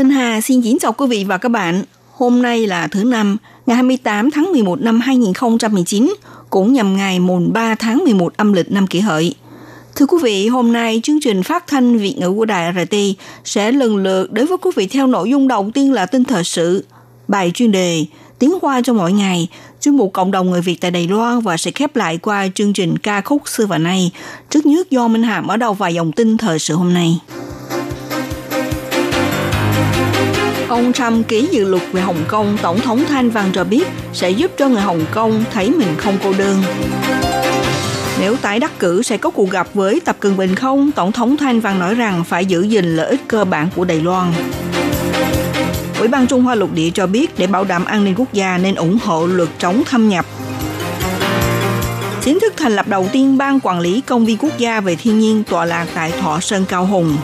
[0.00, 1.82] Minh Hà xin kính chào quý vị và các bạn.
[2.12, 6.14] Hôm nay là thứ năm, ngày 28 tháng 11 năm 2019,
[6.50, 9.34] cũng nhằm ngày mùng 3 tháng 11 âm lịch năm kỷ hợi.
[9.96, 12.94] Thưa quý vị, hôm nay chương trình phát thanh Việt ngữ của Đài RT
[13.44, 16.44] sẽ lần lượt đến với quý vị theo nội dung đầu tiên là tin thời
[16.44, 16.84] sự,
[17.28, 18.04] bài chuyên đề,
[18.38, 19.48] tiếng hoa cho mỗi ngày,
[19.80, 22.72] chuyên mục cộng đồng người Việt tại Đài Loan và sẽ khép lại qua chương
[22.72, 24.10] trình ca khúc xưa và nay.
[24.50, 27.18] Trước nhất do Minh Hà mở đầu vài dòng tin thời sự hôm nay.
[30.70, 34.30] Ông Trump ký dự luật về Hồng Kông, Tổng thống Thanh Văn cho biết sẽ
[34.30, 36.62] giúp cho người Hồng Kông thấy mình không cô đơn.
[38.20, 40.92] Nếu tái đắc cử sẽ có cuộc gặp với Tập Cận Bình không?
[40.92, 44.00] Tổng thống Thanh Văn nói rằng phải giữ gìn lợi ích cơ bản của Đài
[44.00, 44.32] Loan.
[45.98, 48.58] Ủy ban Trung Hoa lục địa cho biết để bảo đảm an ninh quốc gia
[48.58, 50.26] nên ủng hộ luật chống thâm nhập.
[52.22, 55.18] Chính thức thành lập đầu tiên ban quản lý công viên quốc gia về thiên
[55.18, 57.16] nhiên tọa lạc tại Thọ Sơn Cao Hùng.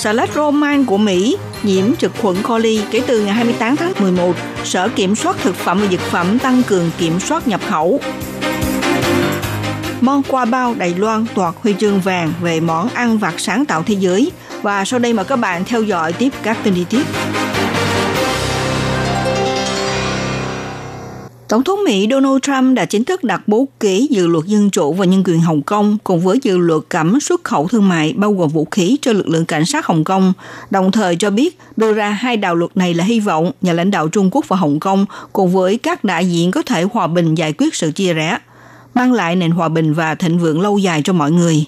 [0.00, 4.34] Xà lách Roman của Mỹ nhiễm trực khuẩn coli kể từ ngày 28 tháng 11,
[4.64, 8.00] Sở Kiểm soát Thực phẩm và Dược phẩm tăng cường kiểm soát nhập khẩu.
[10.00, 13.82] Mon qua bao Đài Loan toạt huy chương vàng về món ăn vặt sáng tạo
[13.82, 14.32] thế giới.
[14.62, 17.06] Và sau đây mời các bạn theo dõi tiếp các tin chi tiết.
[21.50, 24.92] Tổng thống Mỹ Donald Trump đã chính thức đặt bút ký dự luật dân chủ
[24.92, 28.32] và nhân quyền Hồng Kông cùng với dự luật cấm xuất khẩu thương mại bao
[28.32, 30.32] gồm vũ khí cho lực lượng cảnh sát Hồng Kông,
[30.70, 33.90] đồng thời cho biết đưa ra hai đạo luật này là hy vọng nhà lãnh
[33.90, 37.34] đạo Trung Quốc và Hồng Kông cùng với các đại diện có thể hòa bình
[37.34, 38.38] giải quyết sự chia rẽ,
[38.94, 41.64] mang lại nền hòa bình và thịnh vượng lâu dài cho mọi người.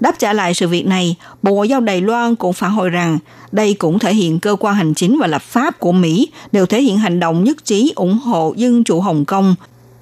[0.00, 3.18] Đáp trả lại sự việc này, Bộ Ngoại giao Đài Loan cũng phản hồi rằng
[3.52, 6.82] đây cũng thể hiện cơ quan hành chính và lập pháp của Mỹ đều thể
[6.82, 9.54] hiện hành động nhất trí ủng hộ dân chủ Hồng Kông.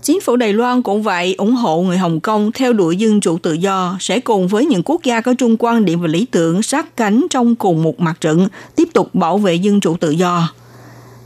[0.02, 3.38] Chính phủ Đài Loan cũng vậy ủng hộ người Hồng Kông theo đuổi dân chủ
[3.38, 6.62] tự do, sẽ cùng với những quốc gia có chung quan điểm và lý tưởng
[6.62, 10.48] sát cánh trong cùng một mặt trận, tiếp tục bảo vệ dân chủ tự do.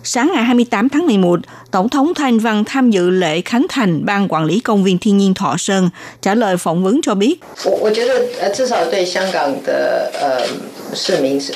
[0.04, 1.40] Sáng ngày 28 tháng 11,
[1.70, 5.18] Tổng thống Thanh Văn tham dự lễ khánh thành Ban Quản lý Công viên Thiên
[5.18, 5.90] nhiên Thọ Sơn,
[6.20, 7.40] trả lời phỏng vấn cho biết.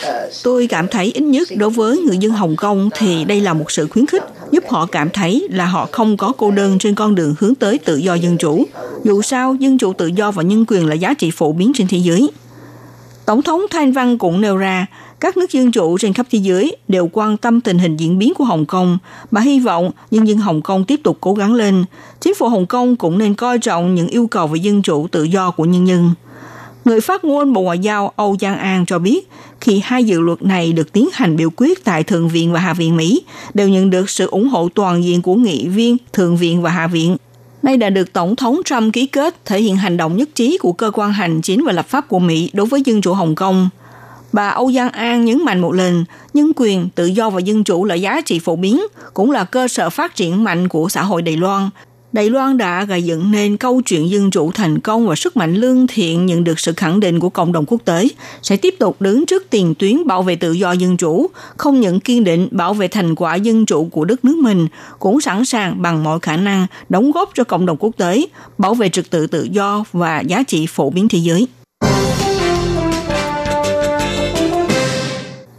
[0.03, 3.53] Ờ, tôi cảm thấy ít nhất đối với người dân Hồng Kông thì đây là
[3.55, 6.95] một sự khuyến khích, giúp họ cảm thấy là họ không có cô đơn trên
[6.95, 8.65] con đường hướng tới tự do dân chủ.
[9.05, 11.87] Dù sao, dân chủ tự do và nhân quyền là giá trị phổ biến trên
[11.89, 12.31] thế giới.
[13.27, 14.87] Tổng thống Thanh Văn cũng nêu ra,
[15.25, 18.35] các nước dân chủ trên khắp thế giới đều quan tâm tình hình diễn biến
[18.35, 18.99] của Hồng Kông
[19.31, 21.85] và hy vọng nhân dân Hồng Kông tiếp tục cố gắng lên.
[22.21, 25.23] Chính phủ Hồng Kông cũng nên coi trọng những yêu cầu về dân chủ tự
[25.23, 26.11] do của nhân dân.
[26.85, 29.29] Người phát ngôn Bộ Ngoại giao Âu Giang An cho biết,
[29.61, 32.75] khi hai dự luật này được tiến hành biểu quyết tại Thượng viện và Hạ
[32.75, 33.23] viện Mỹ,
[33.55, 36.87] đều nhận được sự ủng hộ toàn diện của nghị viên Thượng viện và Hạ
[36.87, 37.17] viện.
[37.63, 40.73] Nay đã được Tổng thống Trump ký kết thể hiện hành động nhất trí của
[40.73, 43.69] cơ quan hành chính và lập pháp của Mỹ đối với dân chủ Hồng Kông–
[44.35, 47.85] Bà Âu Giang An nhấn mạnh một lần, nhân quyền, tự do và dân chủ
[47.85, 48.83] là giá trị phổ biến,
[49.15, 51.71] cũng là cơ sở phát triển mạnh của xã hội Đài Loan.
[52.13, 55.55] Đài Loan đã gây dựng nên câu chuyện dân chủ thành công và sức mạnh
[55.55, 58.09] lương thiện nhận được sự khẳng định của cộng đồng quốc tế,
[58.43, 62.01] sẽ tiếp tục đứng trước tiền tuyến bảo vệ tự do dân chủ, không những
[62.01, 64.67] kiên định bảo vệ thành quả dân chủ của đất nước mình,
[64.99, 68.27] cũng sẵn sàng bằng mọi khả năng đóng góp cho cộng đồng quốc tế,
[68.59, 71.47] bảo vệ trật tự tự do và giá trị phổ biến thế giới.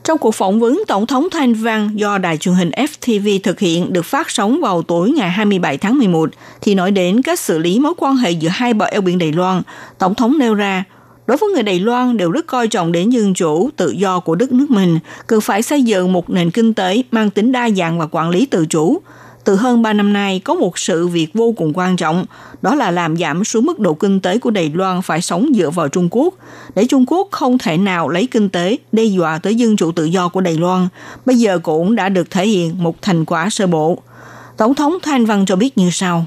[0.05, 3.93] Trong cuộc phỏng vấn Tổng thống Thanh Văn do đài truyền hình FTV thực hiện
[3.93, 6.29] được phát sóng vào tối ngày 27 tháng 11,
[6.61, 9.31] thì nói đến cách xử lý mối quan hệ giữa hai bờ eo biển Đài
[9.31, 9.61] Loan,
[9.97, 10.83] Tổng thống nêu ra,
[11.27, 14.35] đối với người Đài Loan đều rất coi trọng đến dân chủ, tự do của
[14.35, 17.99] đất nước mình, cần phải xây dựng một nền kinh tế mang tính đa dạng
[17.99, 19.01] và quản lý tự chủ,
[19.45, 22.25] từ hơn 3 năm nay có một sự việc vô cùng quan trọng,
[22.61, 25.69] đó là làm giảm xuống mức độ kinh tế của Đài Loan phải sống dựa
[25.69, 26.33] vào Trung Quốc,
[26.75, 30.05] để Trung Quốc không thể nào lấy kinh tế đe dọa tới dân chủ tự
[30.05, 30.87] do của Đài Loan,
[31.25, 33.99] bây giờ cũng đã được thể hiện một thành quả sơ bộ.
[34.57, 36.25] Tổng thống Thanh Văn cho biết như sau.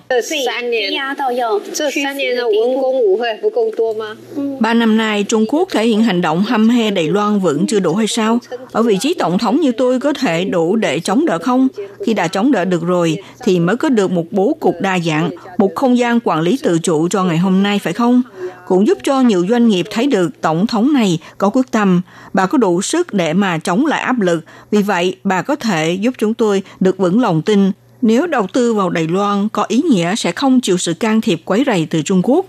[4.61, 7.81] Ba năm nay, Trung Quốc thể hiện hành động hăm he Đài Loan vẫn chưa
[7.81, 8.39] đủ hay sao?
[8.73, 11.69] Ở vị trí tổng thống như tôi có thể đủ để chống đỡ không?
[12.07, 15.31] Khi đã chống đỡ được rồi, thì mới có được một bố cục đa dạng,
[15.59, 18.23] một không gian quản lý tự chủ cho ngày hôm nay phải không?
[18.67, 22.03] Cũng giúp cho nhiều doanh nghiệp thấy được tổng thống này có quyết tâm,
[22.33, 24.41] bà có đủ sức để mà chống lại áp lực.
[24.71, 27.73] Vì vậy, bà có thể giúp chúng tôi được vững lòng tin
[28.03, 31.43] nếu đầu tư vào Đài Loan có ý nghĩa sẽ không chịu sự can thiệp
[31.45, 32.47] quấy rầy từ Trung Quốc.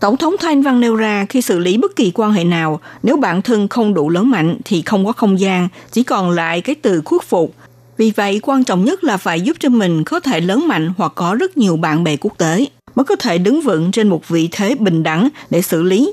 [0.00, 3.16] Tổng thống Thanh Văn nêu ra khi xử lý bất kỳ quan hệ nào, nếu
[3.16, 6.74] bản thân không đủ lớn mạnh thì không có không gian, chỉ còn lại cái
[6.74, 7.54] từ khuất phục.
[7.96, 11.12] Vì vậy, quan trọng nhất là phải giúp cho mình có thể lớn mạnh hoặc
[11.14, 14.48] có rất nhiều bạn bè quốc tế, mới có thể đứng vững trên một vị
[14.52, 16.12] thế bình đẳng để xử lý.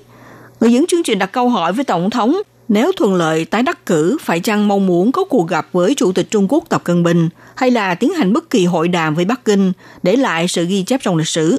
[0.60, 2.42] Người dẫn chương trình đặt câu hỏi với Tổng thống
[2.72, 6.12] nếu thuận lợi tái đắc cử, phải chăng mong muốn có cuộc gặp với Chủ
[6.12, 9.26] tịch Trung Quốc Tập Cận Bình hay là tiến hành bất kỳ hội đàm với
[9.26, 9.72] Bắc Kinh
[10.04, 11.58] để lại sự ghi chép trong lịch sử?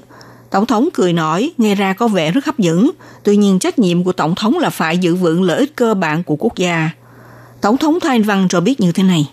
[0.51, 2.91] Tổng thống cười nói, nghe ra có vẻ rất hấp dẫn.
[3.25, 6.23] Tuy nhiên trách nhiệm của Tổng thống là phải giữ vững lợi ích cơ bản
[6.23, 6.91] của quốc gia.
[7.61, 9.29] Tổng thống Thanh Văn cho biết như thế này.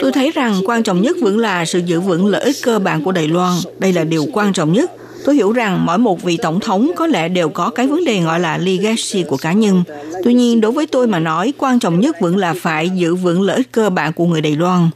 [0.00, 3.04] Tôi thấy rằng quan trọng nhất vẫn là sự giữ vững lợi ích cơ bản
[3.04, 3.52] của Đài Loan.
[3.78, 4.92] Đây là điều quan trọng nhất
[5.24, 8.20] Tôi hiểu rằng mỗi một vị tổng thống có lẽ đều có cái vấn đề
[8.20, 9.82] gọi là legacy của cá nhân.
[10.24, 13.42] Tuy nhiên, đối với tôi mà nói, quan trọng nhất vẫn là phải giữ vững
[13.42, 14.88] lợi ích cơ bản của người Đài Loan.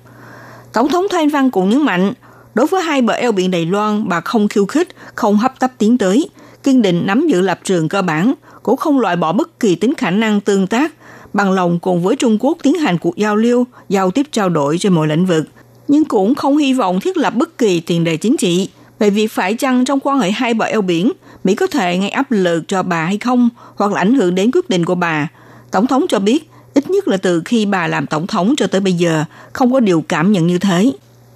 [0.73, 2.12] Tổng thống Thanh Văn cũng nhấn mạnh,
[2.55, 5.70] đối với hai bờ eo biển Đài Loan, bà không khiêu khích, không hấp tấp
[5.78, 6.31] tiến tới,
[6.62, 9.94] kiên định nắm giữ lập trường cơ bản, cũng không loại bỏ bất kỳ tính
[9.94, 10.93] khả năng tương tác,
[11.32, 14.78] bằng lòng cùng với Trung Quốc tiến hành cuộc giao lưu, giao tiếp trao đổi
[14.78, 15.44] trên mọi lĩnh vực,
[15.88, 18.69] nhưng cũng không hy vọng thiết lập bất kỳ tiền đề chính trị,
[18.99, 21.13] về việc phải chăng trong quan hệ hai bờ eo biển,
[21.45, 24.51] Mỹ có thể gây áp lực cho bà hay không, hoặc là ảnh hưởng đến
[24.55, 25.29] quyết định của bà.
[25.71, 28.81] Tổng thống cho biết, ít nhất là từ khi bà làm tổng thống cho tới
[28.81, 30.93] bây giờ, không có điều cảm nhận như thế.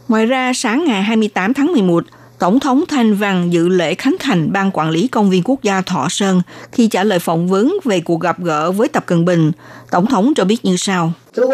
[0.09, 2.05] Ngoài ra, sáng ngày 28 tháng 11,
[2.39, 5.81] Tổng thống Thanh Văn dự lễ khánh thành Ban Quản lý Công viên Quốc gia
[5.81, 6.43] Thọ Sơn
[6.73, 9.53] khi trả lời phỏng vấn về cuộc gặp gỡ với Tập Cận Bình.
[9.91, 11.13] Tổng thống cho biết như sau.
[11.37, 11.51] Nếu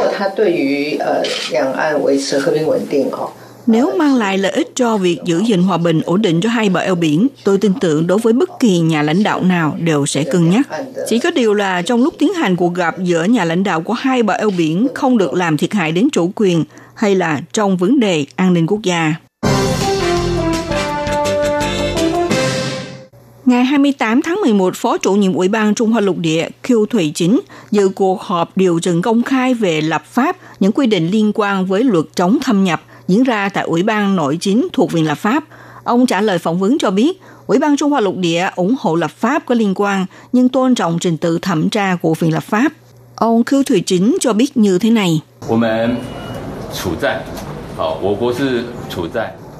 [3.66, 6.68] nếu mang lại lợi ích cho việc giữ gìn hòa bình ổn định cho hai
[6.68, 10.06] bờ eo biển, tôi tin tưởng đối với bất kỳ nhà lãnh đạo nào đều
[10.06, 10.68] sẽ cân nhắc.
[11.08, 13.92] Chỉ có điều là trong lúc tiến hành cuộc gặp giữa nhà lãnh đạo của
[13.92, 16.64] hai bờ eo biển không được làm thiệt hại đến chủ quyền
[16.94, 19.14] hay là trong vấn đề an ninh quốc gia.
[23.44, 27.12] Ngày 28 tháng 11, Phó chủ nhiệm Ủy ban Trung Hoa Lục Địa Kiêu Thủy
[27.14, 27.40] Chính
[27.70, 31.66] dự cuộc họp điều trần công khai về lập pháp những quy định liên quan
[31.66, 35.19] với luật chống thâm nhập– diễn ra tại Ủy ban Nội chính thuộc Viện Lập
[35.19, 35.44] pháp.
[35.85, 38.94] Ông trả lời phỏng vấn cho biết, Ủy ban Trung Hoa Lục Địa ủng hộ
[38.94, 42.44] lập pháp có liên quan nhưng tôn trọng trình tự thẩm tra của Viện Lập
[42.44, 42.73] pháp.
[43.14, 45.20] Ông Khưu Thủy Chính cho biết như thế này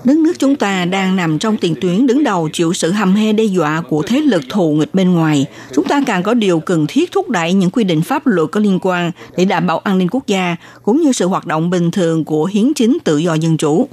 [0.07, 3.33] đất nước chúng ta đang nằm trong tiền tuyến đứng đầu chịu sự hầm he
[3.33, 6.87] đe dọa của thế lực thù nghịch bên ngoài, chúng ta càng có điều cần
[6.89, 9.99] thiết thúc đẩy những quy định pháp luật có liên quan để đảm bảo an
[9.99, 13.35] ninh quốc gia cũng như sự hoạt động bình thường của hiến chính tự do
[13.35, 13.89] dân chủ.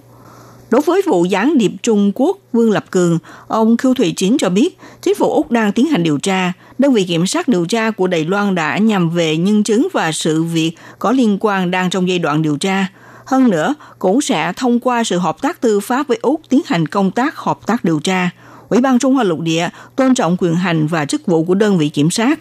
[0.69, 4.50] Đối với vụ gián điệp Trung Quốc Vương Lập Cường, ông Khưu Thụy Chính cho
[4.50, 6.54] biết chính phủ Úc đang tiến hành điều tra.
[6.77, 10.12] Đơn vị kiểm sát điều tra của Đài Loan đã nhằm về nhân chứng và
[10.12, 12.88] sự việc có liên quan đang trong giai đoạn điều tra–
[13.25, 16.88] hơn nữa, cũng sẽ thông qua sự hợp tác tư pháp với Úc tiến hành
[16.88, 18.30] công tác hợp tác điều tra.
[18.70, 21.78] Ủy ban Trung Hoa lục địa tôn trọng quyền hành và chức vụ của đơn
[21.78, 22.40] vị kiểm sát.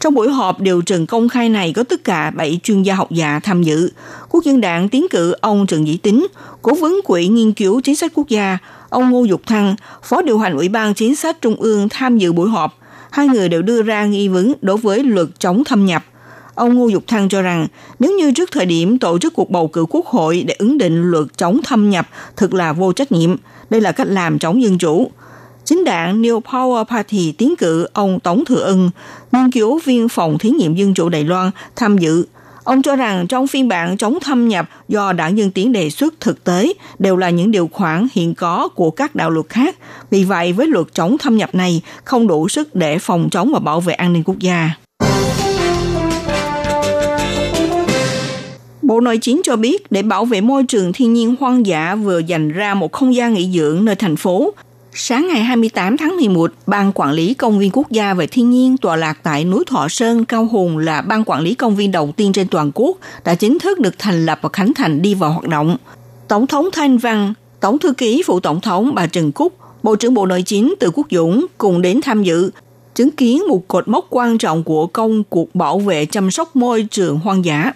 [0.00, 3.10] Trong buổi họp điều trần công khai này có tất cả 7 chuyên gia học
[3.10, 3.90] giả tham dự.
[4.28, 6.26] Quốc dân đảng tiến cử ông Trần Dĩ Tín,
[6.62, 8.58] cố vấn quỹ nghiên cứu chính sách quốc gia,
[8.88, 12.32] ông Ngô Dục Thăng, phó điều hành Ủy ban chính sách Trung ương tham dự
[12.32, 12.78] buổi họp.
[13.10, 16.04] Hai người đều đưa ra nghi vấn đối với luật chống thâm nhập.
[16.54, 17.66] Ông Ngô Dục Thăng cho rằng
[17.98, 21.10] nếu như trước thời điểm tổ chức cuộc bầu cử quốc hội để ứng định
[21.10, 23.36] luật chống thâm nhập thực là vô trách nhiệm,
[23.70, 25.10] đây là cách làm chống dân chủ.
[25.64, 28.90] Chính đảng New Power Party tiến cử ông Tống Thừa Ân,
[29.32, 32.24] nghiên cứu viên phòng thí nghiệm dân chủ Đài Loan, tham dự.
[32.64, 36.20] Ông cho rằng trong phiên bản chống thâm nhập do đảng Dân Tiến đề xuất
[36.20, 39.76] thực tế đều là những điều khoản hiện có của các đạo luật khác.
[40.10, 43.58] Vì vậy, với luật chống thâm nhập này không đủ sức để phòng chống và
[43.58, 44.70] bảo vệ an ninh quốc gia.
[48.94, 52.18] Bộ Nội chính cho biết để bảo vệ môi trường thiên nhiên hoang dã vừa
[52.18, 54.54] dành ra một không gian nghỉ dưỡng nơi thành phố.
[54.92, 58.76] Sáng ngày 28 tháng 11, Ban Quản lý Công viên Quốc gia về thiên nhiên
[58.76, 62.12] tọa lạc tại núi Thọ Sơn, Cao Hùng là ban quản lý công viên đầu
[62.16, 65.30] tiên trên toàn quốc đã chính thức được thành lập và khánh thành đi vào
[65.30, 65.76] hoạt động.
[66.28, 70.14] Tổng thống Thanh Văn, Tổng thư ký phụ tổng thống bà Trần Cúc, Bộ trưởng
[70.14, 72.50] Bộ Nội chính Từ Quốc Dũng cùng đến tham dự,
[72.94, 76.86] chứng kiến một cột mốc quan trọng của công cuộc bảo vệ chăm sóc môi
[76.90, 77.72] trường hoang dã.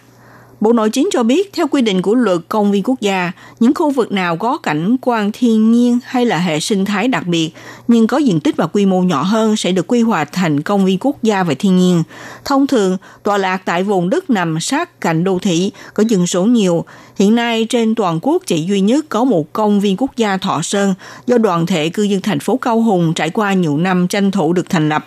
[0.60, 3.74] Bộ Nội chính cho biết, theo quy định của luật công viên quốc gia, những
[3.74, 7.50] khu vực nào có cảnh quan thiên nhiên hay là hệ sinh thái đặc biệt,
[7.88, 10.84] nhưng có diện tích và quy mô nhỏ hơn sẽ được quy hoạch thành công
[10.84, 12.02] viên quốc gia về thiên nhiên.
[12.44, 16.44] Thông thường, tọa lạc tại vùng đất nằm sát cạnh đô thị, có dân số
[16.44, 16.84] nhiều.
[17.16, 20.62] Hiện nay, trên toàn quốc chỉ duy nhất có một công viên quốc gia Thọ
[20.62, 20.94] Sơn
[21.26, 24.52] do đoàn thể cư dân thành phố Cao Hùng trải qua nhiều năm tranh thủ
[24.52, 25.06] được thành lập.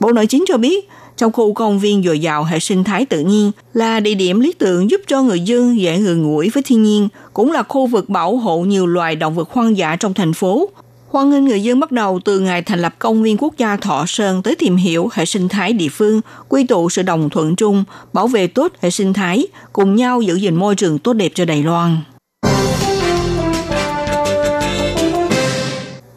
[0.00, 3.20] Bộ Nội chính cho biết, trong khu công viên dồi dào hệ sinh thái tự
[3.20, 6.82] nhiên là địa điểm lý tưởng giúp cho người dân dễ gần gũi với thiên
[6.82, 10.32] nhiên, cũng là khu vực bảo hộ nhiều loài động vật hoang dã trong thành
[10.32, 10.68] phố.
[11.08, 14.04] Hoan nghênh người dân bắt đầu từ ngày thành lập công viên quốc gia Thọ
[14.06, 17.84] Sơn tới tìm hiểu hệ sinh thái địa phương, quy tụ sự đồng thuận chung,
[18.12, 21.44] bảo vệ tốt hệ sinh thái, cùng nhau giữ gìn môi trường tốt đẹp cho
[21.44, 21.96] Đài Loan.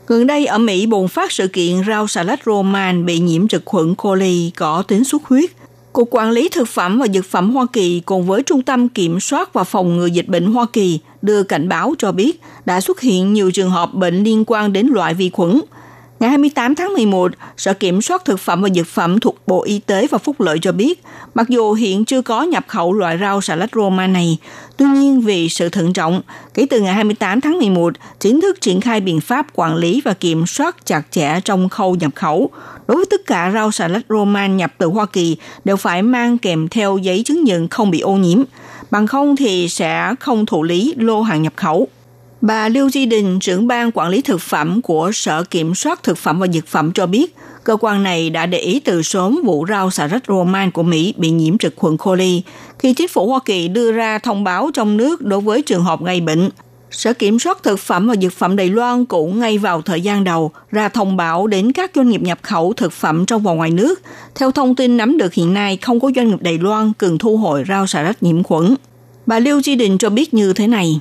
[0.08, 3.66] Gần đây ở Mỹ bùng phát sự kiện rau xà lách roman bị nhiễm trực
[3.66, 5.50] khuẩn coli có tính xuất huyết.
[5.94, 9.20] Cục Quản lý Thực phẩm và Dược phẩm Hoa Kỳ cùng với Trung tâm Kiểm
[9.20, 13.02] soát và Phòng ngừa Dịch bệnh Hoa Kỳ đưa cảnh báo cho biết đã xuất
[13.02, 15.62] hiện nhiều trường hợp bệnh liên quan đến loại vi khuẩn–
[16.20, 19.80] Ngày 28 tháng 11, Sở Kiểm soát Thực phẩm và Dược phẩm thuộc Bộ Y
[19.80, 23.42] tế và Phúc lợi cho biết, mặc dù hiện chưa có nhập khẩu loại rau
[23.42, 24.38] xà lách Roma này,
[24.78, 26.22] tuy nhiên vì sự thận trọng,
[26.54, 30.14] kể từ ngày 28 tháng 11, chính thức triển khai biện pháp quản lý và
[30.14, 32.50] kiểm soát chặt chẽ trong khâu nhập khẩu.
[32.88, 36.38] Đối với tất cả rau xà lách Roman nhập từ Hoa Kỳ đều phải mang
[36.38, 38.44] kèm theo giấy chứng nhận không bị ô nhiễm,
[38.92, 41.88] bằng không thì sẽ không thụ lý lô hàng nhập khẩu.
[42.48, 46.18] Bà Lưu Di Đình, trưởng ban quản lý thực phẩm của Sở Kiểm soát Thực
[46.18, 49.66] phẩm và Dược phẩm cho biết, cơ quan này đã để ý từ sớm vụ
[49.70, 52.42] rau xà rách roman của Mỹ bị nhiễm trực khuẩn coli
[52.80, 56.04] khi chính phủ Hoa Kỳ đưa ra thông báo trong nước đối với trường hợp
[56.04, 56.50] gây bệnh.
[56.92, 60.24] Sở Kiểm soát Thực phẩm và Dược phẩm Đài Loan cũng ngay vào thời gian
[60.24, 63.72] đầu ra thông báo đến các doanh nghiệp nhập khẩu thực phẩm trong và ngoài
[63.72, 64.01] nước.
[64.36, 67.38] Theo thông tin nắm được hiện nay, không có doanh nghiệp Đài Loan cần thu
[67.38, 68.75] hồi rau xà rách nhiễm khuẩn.
[69.28, 71.00] Bà Lưu Chi Đình cho biết như thế này.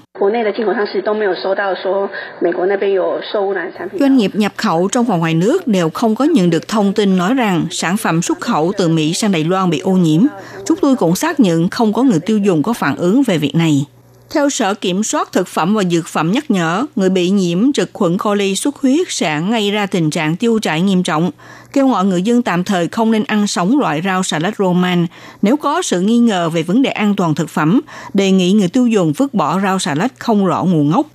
[4.01, 7.17] Doanh nghiệp nhập khẩu trong và ngoài nước đều không có nhận được thông tin
[7.17, 10.23] nói rằng sản phẩm xuất khẩu từ Mỹ sang Đài Loan bị ô nhiễm.
[10.65, 13.55] Chúng tôi cũng xác nhận không có người tiêu dùng có phản ứng về việc
[13.55, 13.87] này.
[14.31, 17.91] Theo Sở Kiểm soát Thực phẩm và Dược phẩm nhắc nhở, người bị nhiễm trực
[17.93, 21.31] khuẩn coli xuất huyết sẽ gây ra tình trạng tiêu chảy nghiêm trọng,
[21.73, 25.07] kêu gọi người dân tạm thời không nên ăn sống loại rau xà lách roman.
[25.43, 27.81] Nếu có sự nghi ngờ về vấn đề an toàn thực phẩm,
[28.15, 31.07] đề nghị người tiêu dùng vứt bỏ rau xà lách không rõ nguồn gốc.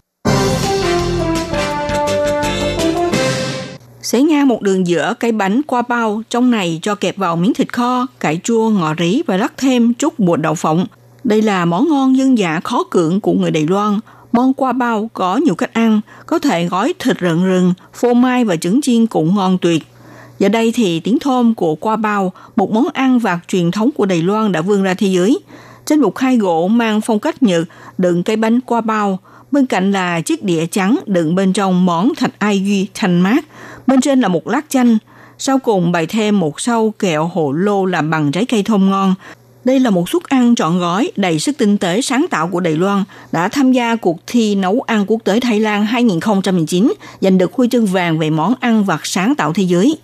[4.02, 7.54] Xé nha một đường giữa cái bánh qua bao, trong này cho kẹp vào miếng
[7.54, 10.86] thịt kho, cải chua, ngò rí và rắc thêm chút bột đậu phộng.
[11.24, 14.00] Đây là món ngon dân dã khó cưỡng của người Đài Loan.
[14.32, 18.46] Món qua bao có nhiều cách ăn, có thể gói thịt rận rừng, phô mai
[18.46, 19.84] và trứng chiên cũng ngon tuyệt.
[20.40, 24.06] Giờ đây thì tiếng thơm của qua bao, một món ăn vặt truyền thống của
[24.06, 25.40] Đài Loan đã vươn ra thế giới.
[25.86, 29.20] Trên một khay gỗ mang phong cách Nhật đựng cây bánh qua bao,
[29.52, 33.46] bên cạnh là chiếc đĩa trắng đựng bên trong món thạch ai duy thanh mát,
[33.88, 34.98] bên trên là một lát chanh,
[35.38, 39.16] sau cùng bày thêm một sâu kẹo hồ lô làm bằng trái cây thơm ngon,
[39.64, 42.76] đây là một suất ăn trọn gói đầy sức tinh tế sáng tạo của Đài
[42.76, 47.54] Loan đã tham gia cuộc thi nấu ăn quốc tế Thái Lan 2019 giành được
[47.54, 49.98] huy chương vàng về món ăn vặt sáng tạo thế giới.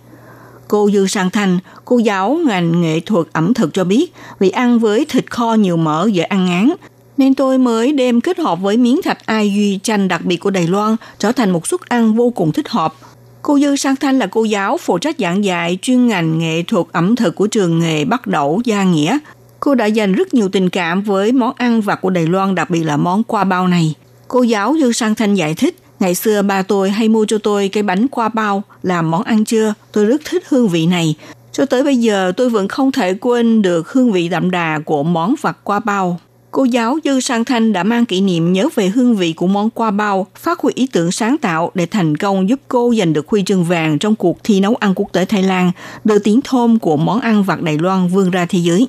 [0.68, 4.78] Cô Dư Sang Thanh, cô giáo ngành nghệ thuật ẩm thực cho biết vì ăn
[4.78, 6.70] với thịt kho nhiều mỡ dễ ăn ngán,
[7.16, 10.50] nên tôi mới đem kết hợp với miếng thạch ai duy chanh đặc biệt của
[10.50, 12.94] Đài Loan trở thành một suất ăn vô cùng thích hợp.
[13.42, 16.86] Cô Dư Sang Thanh là cô giáo phụ trách giảng dạy chuyên ngành nghệ thuật
[16.92, 19.18] ẩm thực của trường nghề Bắc Đẩu Gia Nghĩa
[19.60, 22.70] Cô đã dành rất nhiều tình cảm với món ăn vặt của Đài Loan, đặc
[22.70, 23.94] biệt là món qua bao này.
[24.28, 27.68] Cô giáo Dư Sang Thanh giải thích, ngày xưa ba tôi hay mua cho tôi
[27.68, 31.14] cái bánh qua bao làm món ăn trưa tôi rất thích hương vị này.
[31.52, 35.02] Cho tới bây giờ tôi vẫn không thể quên được hương vị đậm đà của
[35.02, 36.20] món vặt qua bao.
[36.50, 39.70] Cô giáo Dư Sang Thanh đã mang kỷ niệm nhớ về hương vị của món
[39.70, 43.28] qua bao, phát huy ý tưởng sáng tạo để thành công giúp cô giành được
[43.28, 45.72] huy chương vàng trong cuộc thi nấu ăn quốc tế Thái Lan,
[46.04, 48.88] đưa tiếng thơm của món ăn vặt Đài Loan vươn ra thế giới.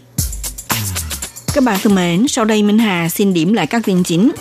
[1.54, 4.32] Các bạn thân mến, sau đây Minh Hà xin điểm lại các tin chính.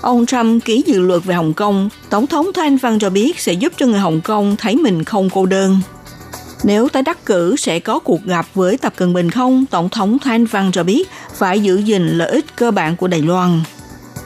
[0.00, 1.88] Ông Trump ký dự luật về Hồng Kông.
[2.10, 5.30] Tổng thống Thanh Văn cho biết sẽ giúp cho người Hồng Kông thấy mình không
[5.30, 5.80] cô đơn.
[6.64, 9.66] Nếu tái đắc cử sẽ có cuộc gặp với Tập Cận Bình không?
[9.70, 13.22] Tổng thống Thanh Văn cho biết phải giữ gìn lợi ích cơ bản của Đài
[13.22, 13.60] Loan.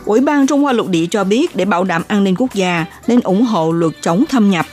[0.05, 2.85] Ủy ban Trung Hoa lục địa cho biết để bảo đảm an ninh quốc gia
[3.07, 4.67] nên ủng hộ luật chống thâm nhập.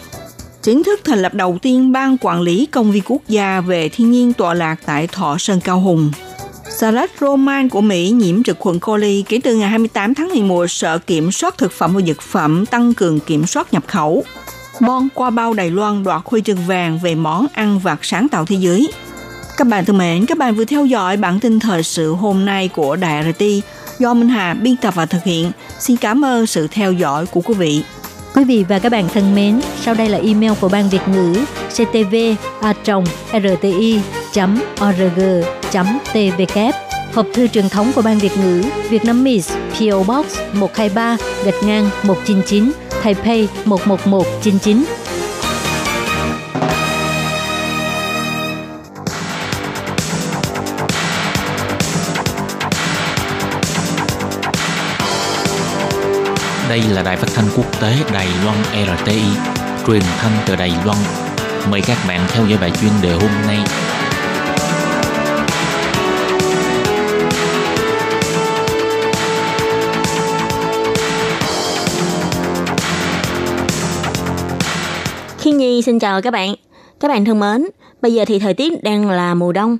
[0.63, 4.11] Chính thức thành lập đầu tiên ban quản lý công viên quốc gia về thiên
[4.11, 6.11] nhiên tọa lạc tại Thọ Sơn Cao Hùng.
[6.79, 10.97] Salad Roman của Mỹ nhiễm trực khuẩn coli kể từ ngày 28 tháng 11, Sở
[10.97, 14.23] Kiểm soát Thực phẩm và Dược phẩm tăng cường kiểm soát nhập khẩu.
[14.81, 18.45] Bon qua bao Đài Loan đoạt huy chương vàng về món ăn vặt sáng tạo
[18.45, 18.87] thế giới.
[19.57, 22.67] Các bạn thân mến, các bạn vừa theo dõi bản tin thời sự hôm nay
[22.67, 23.43] của Đài RT
[23.99, 25.51] do Minh Hà biên tập và thực hiện.
[25.79, 27.83] Xin cảm ơn sự theo dõi của quý vị.
[28.39, 31.33] Quý vị và các bạn thân mến, sau đây là email của Ban Việt ngữ
[31.69, 32.15] ctv
[32.61, 32.73] a
[33.33, 33.99] rti
[34.89, 35.19] org
[36.13, 36.59] tvk
[37.13, 41.63] hộp thư truyền thống của Ban Việt ngữ Việt Nam Miss PO Box 123 gạch
[41.63, 42.71] ngang 199
[43.03, 44.83] Taipei 11199
[56.69, 58.57] Đây là đài phát thanh quốc tế Đài Loan
[58.97, 59.21] RTI,
[59.87, 60.97] truyền thanh từ Đài Loan.
[61.71, 63.57] Mời các bạn theo dõi bài chuyên đề hôm nay.
[75.37, 76.55] Khi Nhi xin chào các bạn.
[76.99, 77.67] Các bạn thân mến,
[78.01, 79.77] bây giờ thì thời tiết đang là mùa đông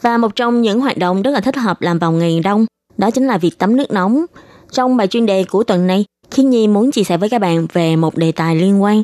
[0.00, 3.10] và một trong những hoạt động rất là thích hợp làm vào ngày đông đó
[3.10, 4.24] chính là việc tắm nước nóng.
[4.72, 7.66] Trong bài chuyên đề của tuần này, khi Nhi muốn chia sẻ với các bạn
[7.72, 9.02] về một đề tài liên quan.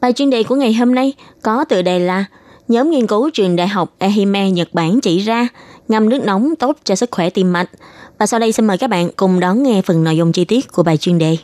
[0.00, 1.12] Bài chuyên đề của ngày hôm nay
[1.42, 2.24] có tựa đề là
[2.68, 5.48] Nhóm nghiên cứu trường đại học Ehime, Nhật Bản chỉ ra
[5.88, 7.70] ngâm nước nóng tốt cho sức khỏe tim mạch.
[8.18, 10.72] Và sau đây xin mời các bạn cùng đón nghe phần nội dung chi tiết
[10.72, 11.36] của bài chuyên đề.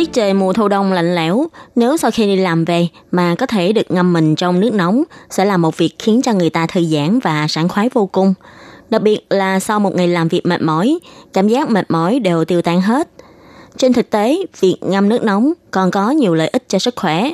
[0.00, 3.46] Tiết trời mùa thu đông lạnh lẽo, nếu sau khi đi làm về mà có
[3.46, 6.66] thể được ngâm mình trong nước nóng sẽ là một việc khiến cho người ta
[6.66, 8.34] thư giãn và sảng khoái vô cùng.
[8.90, 10.98] Đặc biệt là sau một ngày làm việc mệt mỏi,
[11.32, 13.08] cảm giác mệt mỏi đều tiêu tan hết.
[13.76, 17.30] Trên thực tế, việc ngâm nước nóng còn có nhiều lợi ích cho sức khỏe.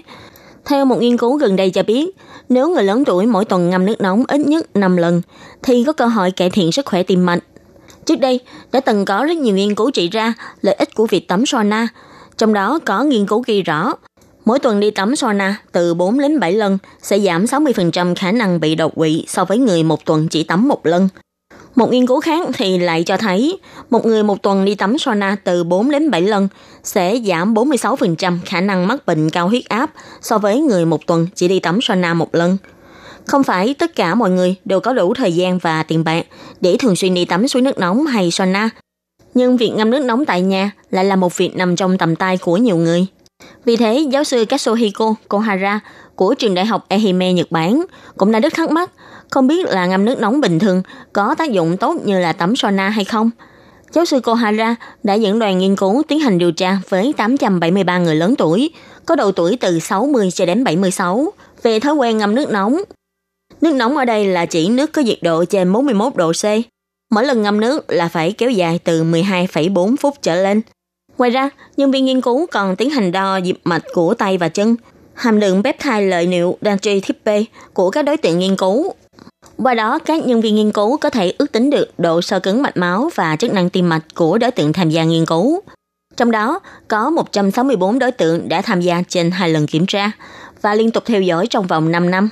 [0.65, 2.17] Theo một nghiên cứu gần đây cho biết,
[2.49, 5.23] nếu người lớn tuổi mỗi tuần ngâm nước nóng ít nhất 5 lần,
[5.63, 7.45] thì có cơ hội cải thiện sức khỏe tim mạch.
[8.07, 8.41] Trước đây,
[8.73, 11.89] đã từng có rất nhiều nghiên cứu chỉ ra lợi ích của việc tắm sauna,
[12.37, 13.93] trong đó có nghiên cứu ghi rõ,
[14.45, 18.61] mỗi tuần đi tắm sauna từ 4 đến 7 lần sẽ giảm 60% khả năng
[18.61, 21.09] bị đột quỵ so với người một tuần chỉ tắm một lần.
[21.75, 23.59] Một nghiên cứu khác thì lại cho thấy,
[23.91, 26.49] một người một tuần đi tắm sauna từ 4 đến 7 lần
[26.85, 29.91] sẽ giảm 46% khả năng mắc bệnh cao huyết áp
[30.21, 32.57] so với người một tuần chỉ đi tắm sauna một lần.
[33.27, 36.27] Không phải tất cả mọi người đều có đủ thời gian và tiền bạc
[36.61, 38.71] để thường xuyên đi tắm suối nước nóng hay sauna–
[39.37, 42.39] nhưng việc ngâm nước nóng tại nhà lại là một việc nằm trong tầm tay
[42.39, 43.07] của nhiều người.
[43.65, 45.81] Vì thế, giáo sư Katsuhiko Kohara
[46.15, 47.85] của trường đại học Ehime Nhật Bản
[48.17, 48.91] cũng đã rất thắc mắc
[49.31, 52.57] không biết là ngâm nước nóng bình thường có tác dụng tốt như là tắm
[52.57, 53.31] sauna hay không.
[53.93, 58.15] Giáo sư Kohara đã dẫn đoàn nghiên cứu tiến hành điều tra với 873 người
[58.15, 58.71] lớn tuổi,
[59.07, 62.81] có độ tuổi từ 60 cho đến 76, về thói quen ngâm nước nóng.
[63.61, 66.45] Nước nóng ở đây là chỉ nước có nhiệt độ trên 41 độ C,
[67.11, 70.63] Mỗi lần ngâm nước là phải kéo dài từ 12,4 phút trở lên.
[71.19, 74.49] Ngoài ra, nhân viên nghiên cứu còn tiến hành đo nhịp mạch của tay và
[74.49, 74.77] chân,
[75.15, 78.95] hàm lượng peptide lợi niệu natri type của các đối tượng nghiên cứu.
[79.57, 82.63] Qua đó, các nhân viên nghiên cứu có thể ước tính được độ sơ cứng
[82.63, 85.61] mạch máu và chức năng tim mạch của đối tượng tham gia nghiên cứu.
[86.17, 90.11] Trong đó, có 164 đối tượng đã tham gia trên hai lần kiểm tra
[90.63, 92.29] và liên tục theo dõi trong vòng 5 năm.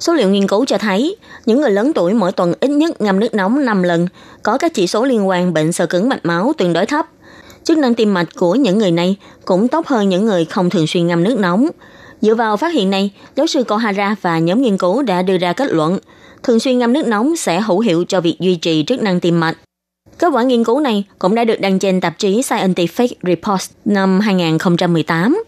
[0.00, 3.20] Số liệu nghiên cứu cho thấy, những người lớn tuổi mỗi tuần ít nhất ngâm
[3.20, 4.06] nước nóng 5 lần,
[4.42, 7.06] có các chỉ số liên quan bệnh sơ cứng mạch máu tương đối thấp.
[7.64, 10.86] Chức năng tim mạch của những người này cũng tốt hơn những người không thường
[10.86, 11.68] xuyên ngâm nước nóng.
[12.20, 15.52] Dựa vào phát hiện này, giáo sư Kohara và nhóm nghiên cứu đã đưa ra
[15.52, 15.98] kết luận,
[16.42, 19.40] thường xuyên ngâm nước nóng sẽ hữu hiệu cho việc duy trì chức năng tim
[19.40, 19.56] mạch.
[20.18, 24.20] Kết quả nghiên cứu này cũng đã được đăng trên tạp chí Scientific Reports năm
[24.20, 25.42] 2018.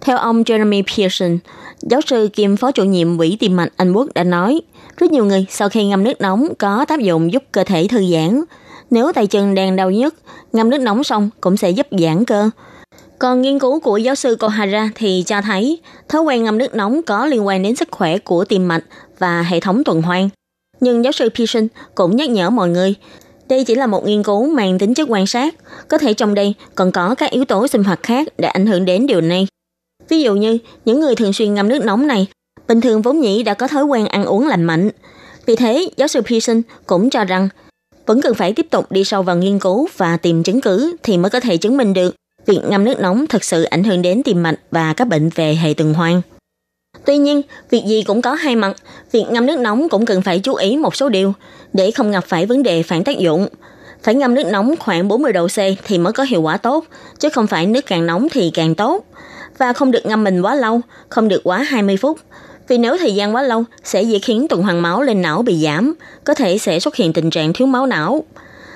[0.00, 1.38] Theo ông Jeremy Pearson,
[1.82, 4.60] giáo sư kiêm phó chủ nhiệm Quỹ tim mạch Anh Quốc đã nói,
[4.96, 8.12] rất nhiều người sau khi ngâm nước nóng có tác dụng giúp cơ thể thư
[8.12, 8.42] giãn.
[8.90, 10.14] Nếu tay chân đang đau nhức,
[10.52, 12.50] ngâm nước nóng xong cũng sẽ giúp giãn cơ.
[13.18, 17.02] Còn nghiên cứu của giáo sư Kohara thì cho thấy thói quen ngâm nước nóng
[17.02, 18.84] có liên quan đến sức khỏe của tim mạch
[19.18, 20.28] và hệ thống tuần hoàn.
[20.80, 22.94] Nhưng giáo sư Pearson cũng nhắc nhở mọi người,
[23.48, 25.54] đây chỉ là một nghiên cứu mang tính chất quan sát,
[25.88, 28.84] có thể trong đây còn có các yếu tố sinh hoạt khác để ảnh hưởng
[28.84, 29.46] đến điều này.
[30.08, 32.26] Ví dụ như, những người thường xuyên ngâm nước nóng này,
[32.68, 34.90] bình thường vốn nhĩ đã có thói quen ăn uống lành mạnh.
[35.46, 37.48] Vì thế, giáo sư Pearson cũng cho rằng
[38.06, 41.16] vẫn cần phải tiếp tục đi sâu vào nghiên cứu và tìm chứng cứ thì
[41.16, 42.14] mới có thể chứng minh được
[42.46, 45.54] việc ngâm nước nóng thực sự ảnh hưởng đến tim mạch và các bệnh về
[45.54, 46.22] hệ tuần hoàn.
[47.04, 48.76] Tuy nhiên, việc gì cũng có hai mặt,
[49.12, 51.32] việc ngâm nước nóng cũng cần phải chú ý một số điều
[51.72, 53.48] để không gặp phải vấn đề phản tác dụng.
[54.02, 56.84] Phải ngâm nước nóng khoảng 40 độ C thì mới có hiệu quả tốt,
[57.18, 59.04] chứ không phải nước càng nóng thì càng tốt
[59.58, 62.18] và không được ngâm mình quá lâu, không được quá 20 phút.
[62.68, 65.62] Vì nếu thời gian quá lâu sẽ dễ khiến tuần hoàn máu lên não bị
[65.64, 65.94] giảm,
[66.24, 68.24] có thể sẽ xuất hiện tình trạng thiếu máu não.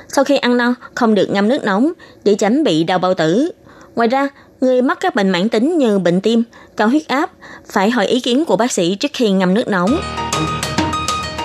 [0.08, 1.92] Sau khi ăn no, không được ngâm nước nóng
[2.24, 3.52] để tránh bị đau bao tử.
[3.94, 4.28] Ngoài ra,
[4.62, 6.42] Người mắc các bệnh mãn tính như bệnh tim,
[6.76, 7.30] cao huyết áp
[7.70, 10.00] phải hỏi ý kiến của bác sĩ trước khi ngâm nước nóng.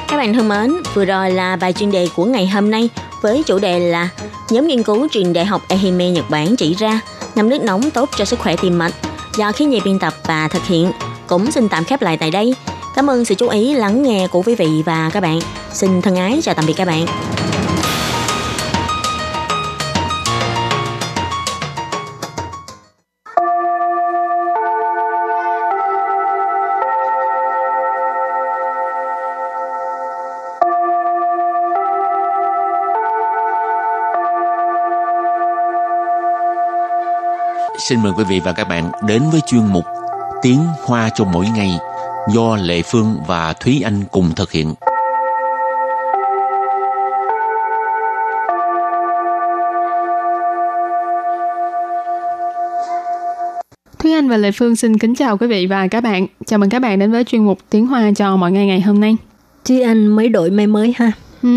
[0.07, 2.89] Các bạn thân mến, vừa rồi là bài chuyên đề của ngày hôm nay
[3.21, 4.09] với chủ đề là
[4.49, 6.99] nhóm nghiên cứu trường đại học Ehime Nhật Bản chỉ ra
[7.35, 8.93] ngâm nước nóng tốt cho sức khỏe tim mạch
[9.37, 10.91] do khí nhi biên tập và thực hiện.
[11.27, 12.55] Cũng xin tạm khép lại tại đây.
[12.95, 15.39] Cảm ơn sự chú ý lắng nghe của quý vị và các bạn.
[15.73, 17.05] Xin thân ái chào tạm biệt các bạn.
[37.77, 39.85] Xin mời quý vị và các bạn đến với chuyên mục
[40.41, 41.77] Tiếng Hoa cho mỗi ngày
[42.33, 44.73] do Lệ Phương và Thúy Anh cùng thực hiện.
[53.99, 56.27] Thúy Anh và Lệ Phương xin kính chào quý vị và các bạn.
[56.45, 58.99] Chào mừng các bạn đến với chuyên mục Tiếng Hoa cho mọi ngày ngày hôm
[58.99, 59.17] nay.
[59.65, 61.11] Thúy Anh mới đổi máy mới ha.
[61.43, 61.49] Ừ,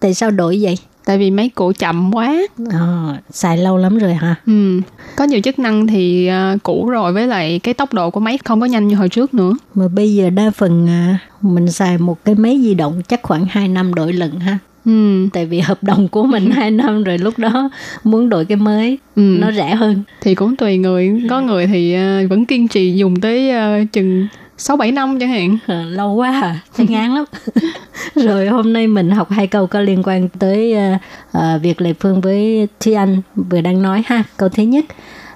[0.00, 0.78] Tại sao đổi vậy?
[1.04, 2.36] Tại vì máy cũ chậm quá.
[2.70, 4.34] Ờ, xài lâu lắm rồi ha.
[4.46, 4.80] Ừ,
[5.16, 8.38] có nhiều chức năng thì uh, cũ rồi với lại cái tốc độ của máy
[8.44, 9.52] không có nhanh như hồi trước nữa.
[9.74, 13.46] Mà bây giờ đa phần à, mình xài một cái máy di động chắc khoảng
[13.50, 14.58] 2 năm đổi lần ha.
[14.84, 17.70] Ừ, Tại vì hợp đồng của mình 2 năm rồi lúc đó
[18.04, 19.22] muốn đổi cái mới ừ.
[19.22, 20.02] nó rẻ hơn.
[20.20, 24.26] thì cũng tùy người, có người thì uh, vẫn kiên trì dùng tới uh, chừng
[24.57, 25.57] 6 7 năm chẳng hạn.
[25.67, 27.25] Ờ, lâu quá à, thấy ngán lắm.
[28.15, 30.99] rồi hôm nay mình học hai câu có liên quan tới à,
[31.31, 34.23] à, việc Lệ Phương với Thi Anh vừa đang nói ha.
[34.37, 34.85] Câu thứ nhất,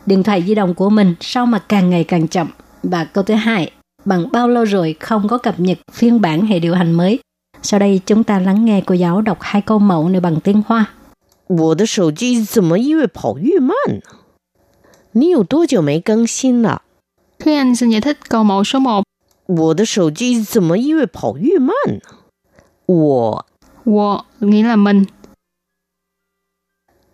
[0.05, 2.47] điện thoại di động của mình sao mà càng ngày càng chậm.
[2.83, 3.71] Và câu thứ hai,
[4.05, 7.19] bằng bao lâu rồi không có cập nhật phiên bản hệ điều hành mới.
[7.61, 10.61] Sau đây chúng ta lắng nghe cô giáo đọc hai câu mẫu này bằng tiếng
[10.67, 10.85] Hoa.
[11.47, 14.01] 我的手机怎么越跑越慢呢？
[15.11, 16.83] 你有多久没更新了？
[17.39, 19.03] Thúy Anh xin giải thích câu mẫu số 1.
[19.45, 21.99] 我的手机怎么越跑越慢呢？
[22.85, 23.45] 我
[23.85, 25.05] Wo nghĩa là mình,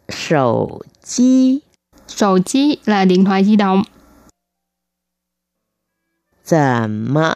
[0.08, 1.64] 手机
[2.08, 3.84] sổ chí là điện thoại di động,
[6.44, 7.36] 怎么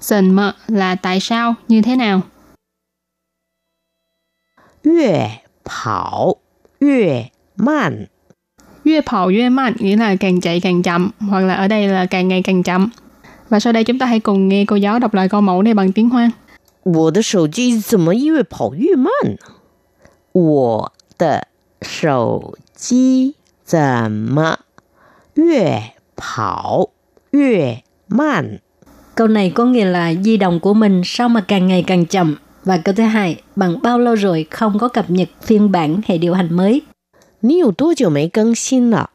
[0.00, 2.22] dần mơ là tại sao, như thế nào.
[4.82, 6.38] 越跑
[6.78, 8.08] 越慢？
[8.84, 12.42] Yue跑yue mạnh nghĩa là càng chạy càng chậm, hoặc là ở đây là càng ngày
[12.42, 12.90] càng chậm.
[13.48, 15.74] Và sau đây chúng ta hãy cùng nghe cô giáo đọc lại câu mẫu này
[15.74, 16.32] bằng tiếng Hoa.
[16.82, 19.36] 我的手机怎么越跑越慢呢？
[20.32, 21.48] 我的
[21.82, 23.34] 手机
[23.64, 24.60] 怎么
[25.34, 26.90] 越跑
[27.32, 28.60] 越慢？
[29.14, 32.36] Câu này có nghĩa là di động của mình sao mà càng ngày càng chậm.
[32.64, 36.18] Và câu thứ hai, bằng bao lâu rồi không có cập nhật phiên bản hệ
[36.18, 36.82] điều hành mới.
[37.44, 39.10] 你有多久没更新了？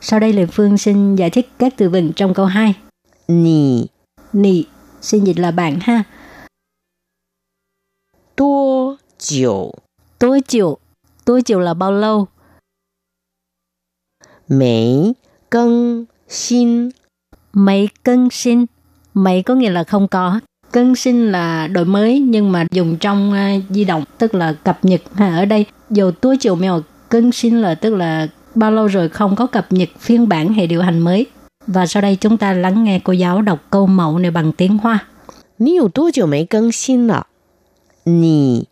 [0.00, 2.74] Sau đây Lê Phương xin giải thích các từ vựng trong câu 2.
[3.28, 3.86] 你
[4.32, 4.64] Nì,
[5.00, 6.04] xin dịch là bạn ha.
[8.36, 9.74] 多久
[10.18, 10.78] Tối chiều,
[11.24, 12.28] tối chiều là bao lâu?
[14.46, 15.14] 没
[15.48, 16.92] 更新？
[17.52, 18.66] Mấy cân xin.
[19.14, 20.40] Mấy có nghĩa là không có.
[20.70, 24.84] Cân xin là đổi mới nhưng mà dùng trong à, di động tức là cập
[24.84, 25.00] nhật.
[25.14, 29.09] Ha, ở đây dù tối chiều mèo Cưng xin là tức là bao lâu rồi
[29.09, 31.25] không có cập nhật phiên bản hệ điều hành mới.
[31.67, 34.77] Và sau đây chúng ta lắng nghe cô giáo đọc câu mẫu này bằng tiếng
[34.77, 35.05] Hoa.
[38.05, 38.63] Nì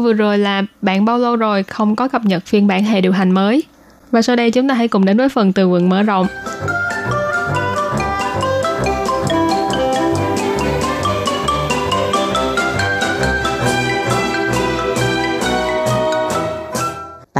[0.00, 3.12] vừa rồi là bạn bao lâu rồi không có cập nhật phiên bản hệ điều
[3.12, 3.62] hành mới?
[4.10, 6.26] Và sau đây chúng ta hãy cùng đến với phần từ vựng mở rộng.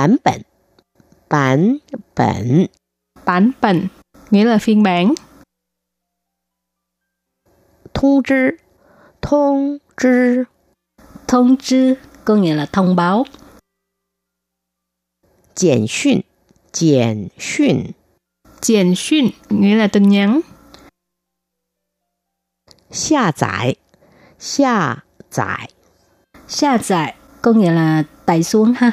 [0.06, 0.44] 版本，
[1.30, 1.80] 版
[2.16, 2.70] 本，
[3.26, 3.88] Bản bản
[4.30, 5.14] nghĩa là phiên bản.
[7.94, 8.58] 通知，
[9.22, 10.46] 通知，
[11.28, 13.26] Thông知có nghĩa là thông báo.
[15.56, 16.24] 简讯，
[16.72, 17.94] 简讯，
[18.62, 20.42] Triển xuyên nghĩa là tin nhắn.
[22.92, 23.76] 下载，
[24.40, 25.70] 下载，
[26.48, 28.92] Xa giải có nghĩa là tải xuống ha.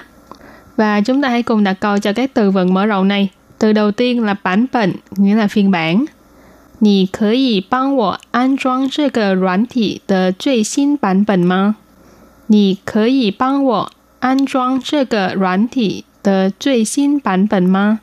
[0.76, 3.28] Và chúng ta hãy cùng đặt câu cho các từ vựng mở rộng này.
[3.58, 6.06] Từ đầu tiên là bản bản, nghĩa là phiên bản.
[6.80, 11.74] 你可以帮我安装这个软体的最新版本吗？
[12.46, 17.98] 你可以帮我安装这个软体的最新版本吗？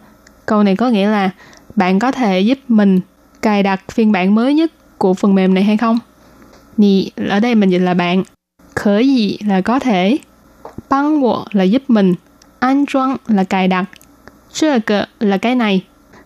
[0.45, 1.29] Câu này có nghĩa là
[1.75, 2.99] bạn có thể giúp mình
[3.41, 5.99] cài đặt phiên bản mới nhất của phần mềm này hay không?
[6.77, 8.23] Nì ở đây mình dịch là bạn.
[8.75, 10.17] Khởi gì là có thể.
[10.89, 12.15] Bang wo là giúp mình.
[12.59, 13.85] An trang là cài đặt.
[14.53, 15.81] 这个 là cái này.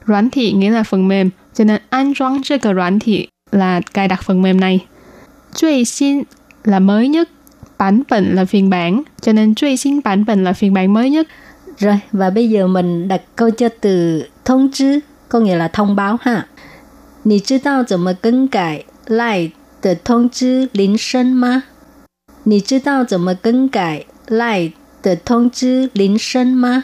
[0.06, 1.30] 软thị nghĩa là phần mềm.
[1.54, 4.80] Cho nên an trang 这个软体 là cài đặt phần mềm này.
[5.54, 6.24] 最新
[6.64, 7.30] là mới nhất.
[7.78, 9.04] Bản bệnh là phiên bản.
[9.22, 11.28] Cho nên 最新 bản bệnh là phiên bản mới nhất.
[11.78, 16.18] Rồi, và bây giờ mình đặt câu cho từ thông知, có nghĩa là thông báo
[16.22, 16.46] ha.
[17.24, 19.52] 你知道怎么更改赖
[19.82, 21.64] 的通知铃声吗？
[22.44, 24.72] 你知道怎么更改赖
[25.04, 26.84] 的通知铃声吗？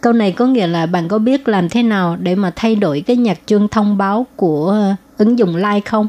[0.00, 3.00] Câu này có nghĩa là bạn có biết làm thế nào để mà thay đổi
[3.06, 6.08] cái nhạc chuông thông báo của ứng dụng Line không?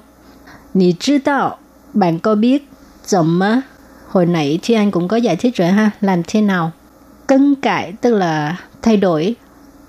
[0.74, 1.60] 你知道
[1.94, 2.68] bạn có biết
[3.06, 3.64] 怎么
[4.08, 6.72] hồi nãy thì anh cũng có giải thích rồi ha, làm thế nào?
[7.28, 9.36] Cân cải tức là thay đổi,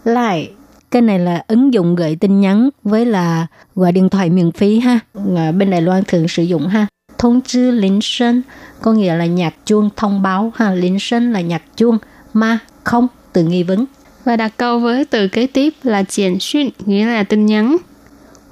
[0.04, 0.50] lại
[0.90, 4.78] cái này là ứng dụng gửi tin nhắn với là gọi điện thoại miễn phí
[4.78, 4.98] ha.
[5.36, 6.86] Ở bên Đài Loan thường sử dụng ha.
[7.18, 8.42] Thông知铃声
[8.80, 11.98] có nghĩa là nhạc chuông thông báo ha.铃声là nhạc chuông,
[12.32, 13.86] ma không từ nghi vấn.
[14.24, 17.78] Và đặt câu với từ kế tiếp là 简讯 nghĩa là tin nhắn.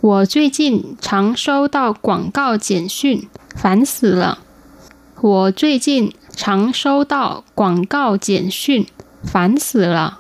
[0.01, 3.23] 我最近常收到广告简讯，
[3.55, 4.39] 烦死了。
[5.21, 8.87] 我最近常收到广告简讯，
[9.25, 10.19] 烦死了。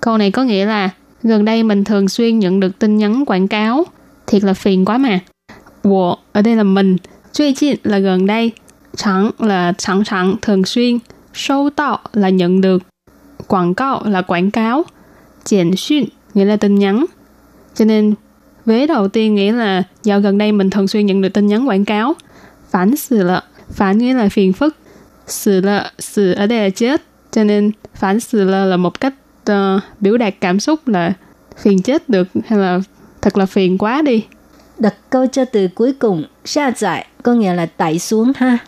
[0.00, 0.90] Câu này có nghĩa là
[1.22, 3.84] gần đây mình thường xuyên nhận được tin nhắn quảng cáo,
[4.26, 5.20] thiệt là phiền quá mà.
[5.82, 6.96] 我 ở đây là mình,
[7.35, 8.51] 最近 là gần đây,
[8.95, 10.99] chẳng là chẳng chẳng thường xuyên,
[11.33, 12.83] sâu tạo là nhận được,
[13.47, 14.83] quảng cáo là quảng cáo,
[15.45, 17.05] triển xuyên nghĩa là tin nhắn.
[17.73, 18.13] Cho nên,
[18.65, 21.67] vế đầu tiên nghĩa là do gần đây mình thường xuyên nhận được tin nhắn
[21.67, 22.13] quảng cáo.
[22.69, 24.75] Phản sự lợ, phản nghĩa là phiền phức,
[25.27, 27.01] sự lợ, sự ở đây là chết.
[27.31, 29.13] Cho nên, phản sự lợ là một cách
[29.51, 29.55] uh,
[29.99, 31.13] biểu đạt cảm xúc là
[31.57, 32.79] phiền chết được hay là
[33.21, 34.25] thật là phiền quá đi.
[34.79, 38.58] Đặt câu cho từ cuối cùng, xa giải có nghĩa là tải xuống ha.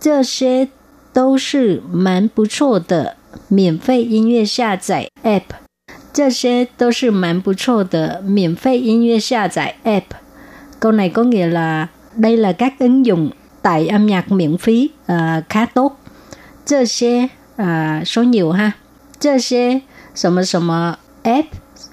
[0.00, 0.68] 这些
[1.12, 3.16] 都是蛮不错的
[3.48, 5.42] 免费音乐下载 App。
[6.12, 10.02] 这些都是蛮不错的免费音乐下载 App.
[10.80, 13.30] Câu này có nghĩa là đây là các ứng dụng
[13.62, 15.98] tải âm nhạc miễn phí uh, khá tốt.
[16.64, 17.28] 这些
[17.62, 18.72] uh, số nhiều ha.
[19.18, 19.82] 这些
[20.14, 21.46] 什么什么 app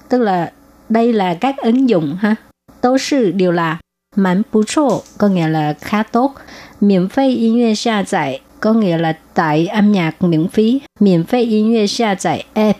[0.08, 0.52] tức là
[0.88, 2.36] đây là các ứng dụng ha.
[2.80, 3.78] 都是 đều là
[4.16, 6.34] 蛮不错 có nghĩa là khá tốt.
[6.80, 10.80] Miễn phí 音乐下载 có nghĩa là tải âm nhạc miễn phí.
[11.00, 12.78] Miễn phí 音乐下载 app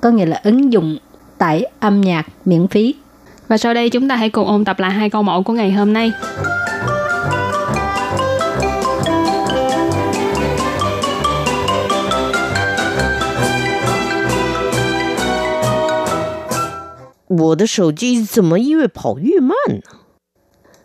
[0.00, 0.98] có nghĩa là ứng dụng
[1.38, 2.94] tải âm nhạc miễn phí.
[3.48, 5.72] Và sau đây chúng ta hãy cùng ôn tập lại hai câu mẫu của ngày
[5.72, 6.12] hôm nay.
[17.26, 19.97] 我的手机怎么越跑越慢呢？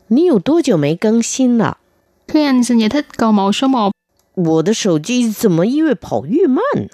[0.08, 1.78] 你有多久没更新了？
[2.28, 3.92] Thúy Anh xin giải thích câu mẫu số 1.
[4.36, 6.90] 我的手机怎么越跑越慢呢？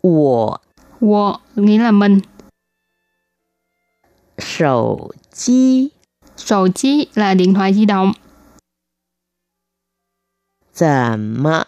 [0.00, 0.60] 我
[1.00, 2.22] Wo nghĩa là mình.
[4.38, 5.92] 手机
[6.36, 8.12] Sổ chí là điện thoại di động.
[10.72, 11.66] 怎么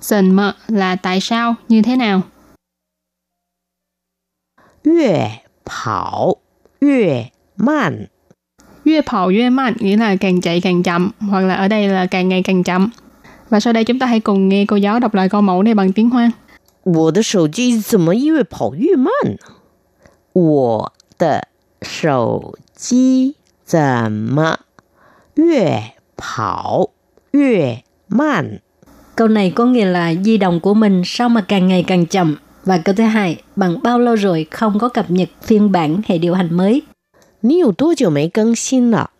[0.00, 2.22] Dần mơ là tại sao, như thế nào.
[4.82, 6.38] 越跑
[6.80, 8.08] 越慢？
[8.92, 12.42] Yue跑yue mạnh nghĩa là càng chạy càng chậm, hoặc là ở đây là càng ngày
[12.42, 12.90] càng chậm.
[13.50, 15.74] Và sau đây chúng ta hãy cùng nghe cô giáo đọc lại câu mẫu này
[15.74, 16.32] bằng tiếng Hoa.
[16.84, 19.36] 我的手机怎么越跑越慢呢？
[20.32, 21.48] 我的
[21.82, 23.34] 手机
[23.66, 24.60] 怎么
[25.34, 26.90] 越跑
[27.32, 28.60] 越慢？
[29.16, 32.36] Câu này có nghĩa là di động của mình sao mà càng ngày càng chậm.
[32.64, 36.18] Và câu thứ hai, bằng bao lâu rồi không có cập nhật phiên bản hệ
[36.18, 36.82] điều hành mới.
[37.42, 39.10] 你有多久没更新了？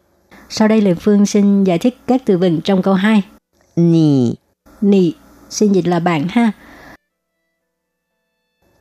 [0.48, 3.22] Sau đây Lê Phương xin giải thích các từ vựng trong câu 2.
[3.76, 4.34] 你
[4.80, 5.14] Nì,
[5.50, 6.52] xin dịch là bạn ha.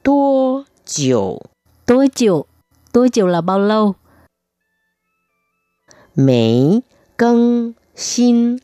[0.04, 1.42] 多久
[1.86, 2.46] Tối chiều,
[2.92, 3.96] tối chiều là bao lâu?
[6.14, 6.84] 没
[7.18, 8.60] 更新？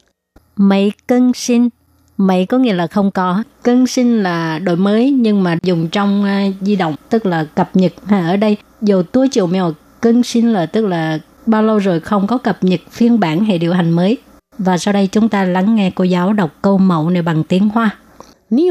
[0.56, 1.70] Mấy cân xin.
[2.18, 3.44] Mấy có nghĩa là không có.
[3.64, 7.76] Cân xin là đổi mới nhưng mà dùng trong uh, di động tức là cập
[7.76, 7.94] nhật.
[8.06, 12.01] Ha, ở đây dù tối chiều mèo Cưng xin là tức là bao lâu rồi
[12.01, 14.19] không có cập nhật phiên bản hệ điều hành mới.
[14.59, 17.69] Và sau đây chúng ta lắng nghe cô giáo đọc câu mẫu này bằng tiếng
[17.69, 17.97] Hoa.
[18.51, 18.65] Nì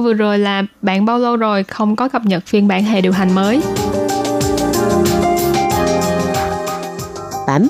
[0.00, 3.12] vừa rồi là bạn bao lâu rồi không có cập nhật phiên bản hệ điều
[3.12, 3.62] hành mới?
[7.46, 7.66] Bản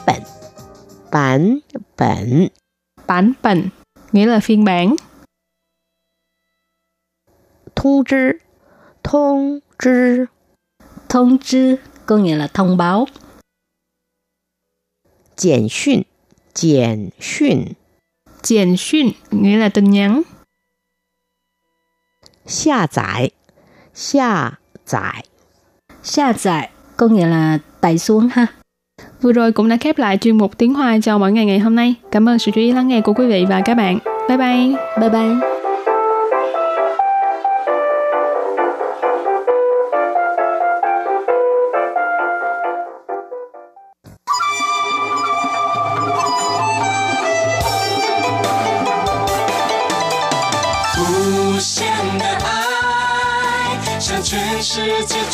[1.12, 1.58] bản
[1.96, 2.46] bản
[3.07, 3.69] Bản bệnh
[4.11, 4.95] nghĩa là phiên bản.
[7.75, 8.41] 通知，
[9.03, 10.27] 通知，
[11.09, 13.07] Thông知có nghĩa là thông báo.
[15.35, 16.03] 简讯,
[16.53, 17.73] 简讯,
[18.41, 20.23] 简讯nghĩa là tin nhắn.
[22.45, 23.31] 下载,
[23.93, 25.25] Hạ giải,
[26.03, 28.47] Sa giải có nghĩa là tải xuống ha.
[29.22, 31.74] Vừa rồi cũng đã khép lại chuyên mục tiếng Hoa cho mỗi ngày ngày hôm
[31.74, 31.94] nay.
[32.10, 33.98] Cảm ơn sự chú ý lắng nghe của quý vị và các bạn.
[34.28, 34.74] Bye bye.
[35.00, 35.56] Bye bye.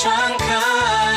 [0.05, 1.12] Hãy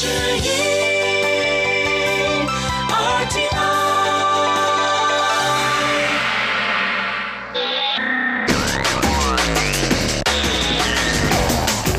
[0.00, 0.46] 之音
[2.88, 3.48] RTI。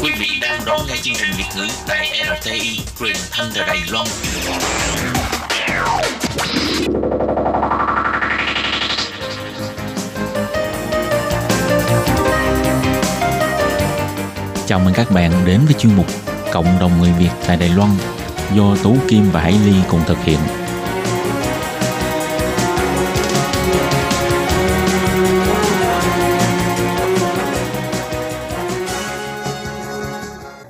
[0.02, 2.10] Quý vị đang đón nghe chương trình Việt ngữ tại
[2.42, 4.08] RTI truyền thanh từ Đài Loan.
[14.68, 17.90] Chào mừng các bạn đến với chuyên mục Cộng đồng người Việt tại Đài Loan
[18.56, 20.40] do Tú Kim và Hải Ly cùng thực hiện.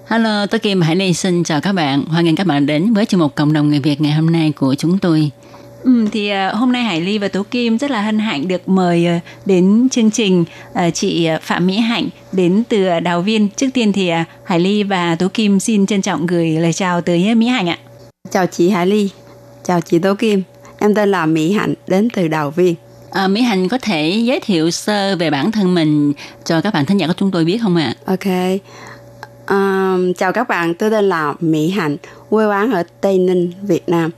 [0.07, 2.05] Hello, tôi Kim Hải Ly xin chào các bạn.
[2.05, 4.51] Hoan nghênh các bạn đến với chương mục Cộng đồng người Việt ngày hôm nay
[4.51, 5.31] của chúng tôi.
[5.83, 8.69] Ừ, thì uh, hôm nay Hải Ly và Tố Kim rất là hân hạnh được
[8.69, 13.49] mời uh, đến chương trình uh, chị Phạm Mỹ Hạnh đến từ uh, Đào Viên.
[13.49, 17.01] Trước tiên thì uh, Hải Ly và Tố Kim xin trân trọng gửi lời chào
[17.01, 17.77] tới Mỹ Hạnh ạ.
[18.31, 19.09] Chào chị Hải Ly,
[19.63, 20.43] chào chị Tố Kim.
[20.79, 22.75] Em tên là Mỹ Hạnh, đến từ Đào Viên.
[23.11, 26.13] À, Mỹ Hạnh có thể giới thiệu sơ về bản thân mình
[26.45, 27.93] cho các bạn thính giả của chúng tôi biết không ạ?
[28.05, 28.25] Ok.
[29.47, 31.97] Um, chào các bạn, tôi tên là Mỹ Hạnh,
[32.29, 34.11] quê quán ở Tây Ninh, Việt Nam.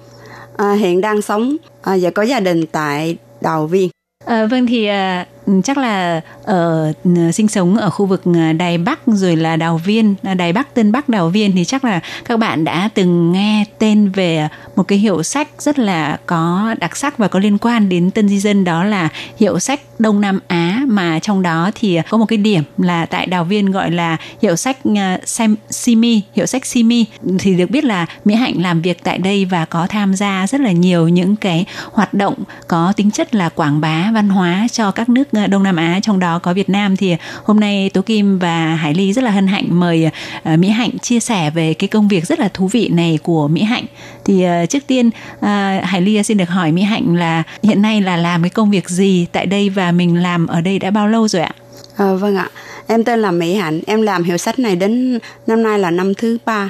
[0.58, 3.90] À, hiện đang sống à, và có gia đình tại Đào Viên.
[4.26, 8.54] À, vâng thì à, Ừ, chắc là ở ừ, sinh sống ở khu vực à,
[8.54, 11.86] Đài Bắc rồi là Đào Viên, à, Đài Bắc Tân Bắc Đào Viên thì chắc
[11.86, 16.76] là các bạn đã từng nghe tên về một cái hiệu sách rất là có
[16.80, 20.22] đặc sắc và có liên quan đến tân di dân đó là hiệu sách Đông
[20.22, 20.82] Nam Á.
[20.88, 24.56] Mà trong đó thì có một cái điểm là tại Đào Viên gọi là hiệu
[24.56, 27.06] sách uh, Simi, hiệu sách Simi.
[27.40, 30.62] Thì được biết là Mỹ Hạnh làm việc tại đây và có tham gia rất
[30.62, 32.36] là nhiều những cái hoạt động
[32.68, 36.20] có tính chất là quảng bá văn hóa cho các nước Đông Nam Á trong
[36.20, 36.98] đó có Việt Nam.
[36.98, 40.10] Thì hôm nay Tố Kim và Hải Ly rất là hân hạnh mời
[40.44, 43.48] ờ, Mỹ Hạnh chia sẻ về cái công việc rất là thú vị này của
[43.48, 43.86] Mỹ Hạnh.
[44.26, 48.02] Thì ờ, trước tiên ờ, Hải Ly xin được hỏi Mỹ Hạnh là hiện nay
[48.02, 51.08] là làm cái công việc gì tại đây và mình làm ở đây đã bao
[51.08, 51.52] lâu rồi ạ?
[51.98, 52.50] À, vâng ạ,
[52.88, 56.14] em tên là Mỹ Hạnh, em làm hiệu sách này đến năm nay là năm
[56.14, 56.70] thứ ba.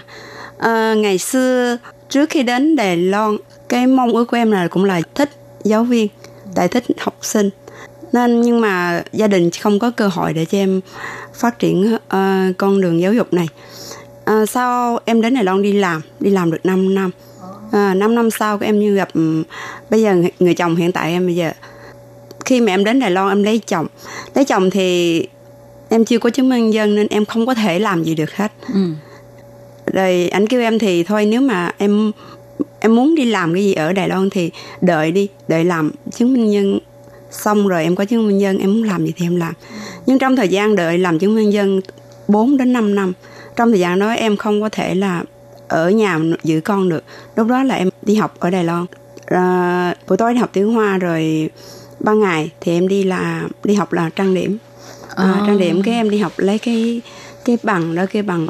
[0.58, 1.78] À, ngày xưa
[2.10, 3.38] trước khi đến Đài Loan,
[3.70, 5.30] cái mong ước của em là cũng là thích
[5.64, 6.08] giáo viên,
[6.56, 7.50] tại thích học sinh
[8.14, 10.82] nên nhưng mà gia đình không có cơ hội để cho em
[11.34, 13.48] phát triển uh, con đường giáo dục này.
[14.32, 17.12] Uh, sau em đến Đài Loan đi làm đi làm được 5 năm.
[17.68, 19.44] Uh, 5 năm sau em như gặp um,
[19.90, 21.52] bây giờ người, người chồng hiện tại em bây giờ.
[22.46, 23.88] Khi mà em đến Đài Loan em lấy chồng.
[24.36, 25.28] Lấy chồng thì
[25.90, 28.32] em chưa có chứng minh nhân dân nên em không có thể làm gì được
[28.36, 28.52] hết.
[28.74, 28.80] Ừ.
[29.94, 32.12] rồi anh kêu em thì thôi nếu mà em
[32.80, 36.34] em muốn đi làm cái gì ở Đài Loan thì đợi đi đợi làm chứng
[36.34, 36.80] minh nhân
[37.32, 39.54] xong rồi em có chứng minh nhân em muốn làm gì thì em làm.
[40.06, 41.82] Nhưng trong thời gian đợi làm chứng minh nhân
[42.28, 43.14] 4 đến 5 năm
[43.56, 45.24] trong thời gian đó em không có thể là
[45.68, 47.04] ở nhà giữ con được.
[47.36, 48.86] Lúc đó là em đi học ở Đài Loan.
[49.26, 51.50] À, buổi tối đi học tiếng Hoa rồi
[52.00, 54.58] ban ngày thì em đi là đi học là trang điểm.
[55.16, 55.44] À, Ờ.
[55.48, 57.02] trang điểm cái em đi học lấy cái
[57.46, 58.48] cái bằng đó cái bằng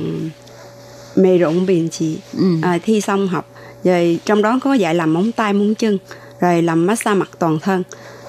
[1.15, 2.43] mề rộng biển chỉ Ừ.
[2.61, 3.49] à, thi xong học.
[3.83, 5.97] Rồi trong đó có dạy làm móng tay móng chân
[6.39, 7.83] rồi làm massage mặt toàn thân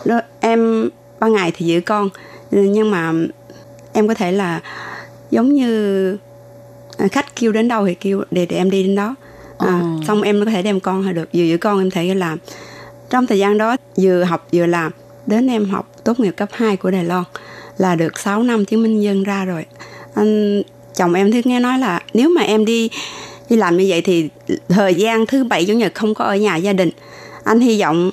[0.05, 2.09] đó, em ban ngày thì giữ con.
[2.51, 3.12] Nhưng mà
[3.93, 4.61] em có thể là
[5.31, 6.17] giống như
[6.97, 9.15] à, khách kêu đến đâu thì kêu để, để em đi đến đó.
[9.59, 10.05] À, Ồ.
[10.07, 12.38] xong em có thể đem con hay được vừa giữ con em thể làm.
[13.11, 14.93] Trong thời gian đó vừa học vừa làm
[15.27, 17.25] đến em học tốt nghiệp cấp 2 của Đài Loan
[17.79, 19.67] là được 6 năm chứng minh nhân dân ra rồi.
[20.15, 20.62] Anh
[20.95, 22.91] chồng em thì nghe nói là nếu mà em đi
[23.51, 24.29] đi làm như vậy thì
[24.69, 26.91] thời gian thứ bảy chủ nhật không có ở nhà gia đình.
[27.45, 28.11] Anh hy vọng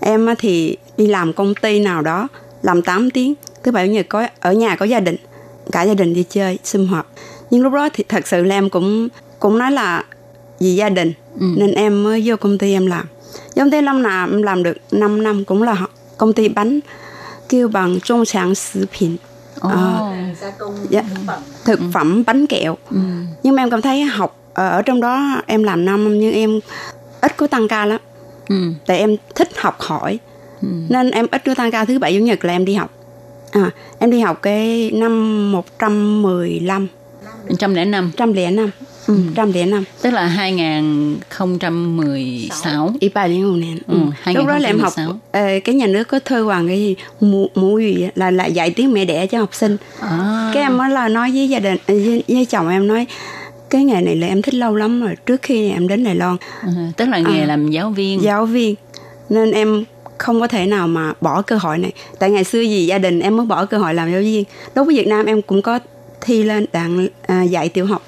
[0.00, 2.28] em thì đi làm công ty nào đó
[2.62, 3.34] làm 8 tiếng
[3.64, 5.16] thứ bảy chủ nhật có ở nhà có gia đình
[5.72, 7.12] cả gia đình đi chơi sum họp.
[7.50, 10.04] Nhưng lúc đó thì thật sự là em cũng cũng nói là
[10.60, 11.46] vì gia đình Ừ.
[11.56, 13.06] nên em mới vô công ty em làm.
[13.56, 15.76] Công ty năm nào em làm được 5 năm cũng là
[16.16, 16.80] công ty bánh
[17.48, 19.16] kêu bằng trung sản 食品
[19.60, 20.02] Ờ,
[20.90, 21.02] dạ,
[21.64, 22.76] thực phẩm bánh kẹo.
[22.90, 22.96] Ừ.
[23.42, 26.60] nhưng mà em cảm thấy học ở trong đó em làm năm nhưng em
[27.20, 28.00] ít có tăng ca lắm.
[28.48, 28.54] Ừ.
[28.86, 30.18] tại em thích học hỏi
[30.62, 32.90] nên em ít có tăng ca thứ bảy chủ nhật là em đi học.
[33.52, 36.86] À, em đi học cái năm 115
[37.48, 38.70] 105 105
[39.06, 43.66] ừ, 105 tức là 2016 ý bà liên hồn nè.
[43.86, 43.98] Ừ,
[44.34, 45.18] lúc đó là em học 2016.
[45.32, 46.96] ờ, cái nhà nước có thơ hoàng cái gì?
[47.20, 49.76] Mũ mũ gì là lại dạy tiếng mẹ đẻ cho học sinh.
[50.00, 50.50] À.
[50.54, 53.06] cái em mới là nói với gia đình với, với chồng em nói
[53.70, 56.36] cái nghề này là em thích lâu lắm rồi trước khi em đến Đài Loan.
[56.62, 57.46] À, tức là nghề À.
[57.46, 58.22] làm giáo viên.
[58.22, 58.74] Giáo viên.
[59.28, 59.84] Nên em
[60.18, 61.92] không có thể nào mà bỏ cơ hội này.
[62.18, 64.44] Tại ngày xưa gì gia đình em mới bỏ cơ hội làm giáo viên.
[64.74, 65.78] Đối với Việt Nam em cũng có
[66.20, 68.02] thi lên đặng à, dạy tiểu học.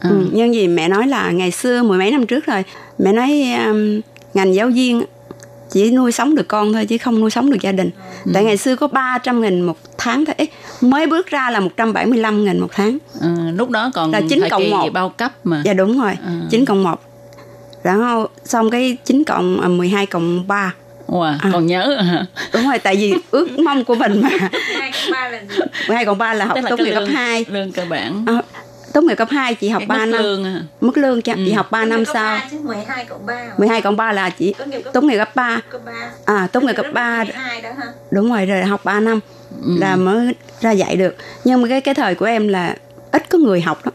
[0.00, 0.10] À.
[0.10, 2.64] ừ, nhưng gì mẹ nói là ngày xưa mười mấy năm trước rồi
[2.98, 4.00] mẹ nói um,
[4.34, 5.02] ngành giáo viên
[5.70, 7.90] chỉ nuôi sống được con thôi chứ không nuôi sống được gia đình.
[8.34, 10.46] Tại ngày xưa có 300 nghìn một tháng thôi Ê,
[10.80, 12.98] mới bước ra là 175 nghìn một tháng.
[13.20, 14.88] À, lúc đó còn Là chín cộng một.
[14.92, 15.62] bao cấp mà.
[15.64, 16.40] Dạ đúng rồi À.
[16.50, 17.00] 9 cộng 1
[17.82, 20.74] 然後 xong cái 9 cộng à, 12 cộng 3
[21.06, 21.38] wow, À.
[21.52, 22.26] còn nhớ hả?
[22.54, 24.30] Đúng rồi tại vì ước mong của mình mà.
[25.88, 28.24] 12 cộng 3 là học là tốt nghiệp cấp lương, 2 lương cơ bản.
[28.28, 28.34] À,
[28.92, 30.22] tốt nghiệp cấp 2 chị học Cái 3 mức năm.
[30.22, 30.62] lương à.
[30.80, 31.54] mức lương cho chị Ừ.
[31.56, 32.38] học 3 năm sau.
[32.62, 34.54] 12 cộng 3 12 cộng 3 là chị
[34.92, 35.92] tốt nghiệp cấp 3 cấp 3
[36.24, 39.20] à tốt nghiệp cấp 3 12 đó ha đúng rồi rồi học 3 năm
[39.64, 39.70] Ừ.
[39.80, 41.16] là mới ra dạy được.
[41.44, 42.74] Nhưng mà cái cái thời của em là
[43.12, 43.94] ít có người học lắm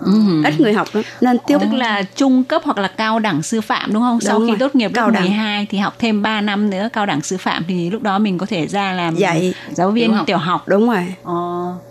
[0.00, 0.42] Ừ.
[0.44, 3.60] ít người học lắm nên tiếp tức là trung cấp hoặc là cao đẳng sư
[3.60, 4.20] phạm đúng không?
[4.20, 4.58] Sau Đúng khi rồi.
[4.58, 5.22] tốt nghiệp lớp Cao đẳng.
[5.28, 8.38] 12 thì học thêm 3 năm nữa cao đẳng sư phạm thì lúc đó mình
[8.38, 9.54] có thể ra làm Dạy.
[9.74, 10.68] giáo viên Tiểu tiểu học.
[10.68, 11.32] đúng rồi Ờ,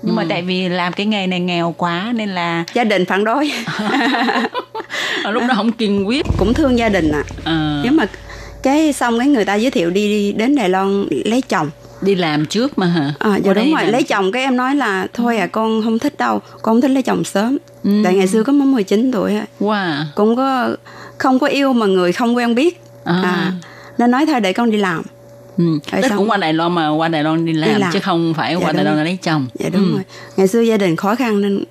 [0.01, 3.23] nhưng mà tại vì làm cái nghề này nghèo quá nên là gia đình phản
[3.23, 4.49] đối À,
[5.31, 8.05] lúc đó không kiên quyết cũng thương gia đình ạ à, nếu mà
[8.63, 11.69] cái xong cái người ta giới thiệu đi, đi đến Đài Loan lấy chồng
[12.05, 13.13] đi làm trước mà hả?
[13.19, 13.87] À, dạ đúng rồi.
[13.87, 16.91] lấy chồng cái em nói là thôi à con không thích đâu con không thích
[16.91, 17.57] lấy chồng sớm.
[17.83, 17.89] Ừ.
[18.03, 20.03] tại ngày xưa có mới 19 tuổi wow.
[20.15, 20.75] Cũng có
[21.17, 22.81] không có yêu mà người không quen biết.
[23.03, 23.21] À.
[23.23, 23.53] à,
[23.97, 25.01] nên nói thôi để con đi làm.
[25.57, 25.63] Ừ.
[25.91, 27.91] Rồi Tức xong- cũng qua Đài Loan mà qua Đài Loan đi làm, làm.
[27.93, 28.83] chứ không phải Dạ qua Đài.
[28.85, 29.47] Loan là lấy chồng.
[29.59, 29.91] Dạ đúng Ừ.
[29.93, 30.03] rồi.
[30.37, 31.63] Ngày xưa gia đình khó khăn nên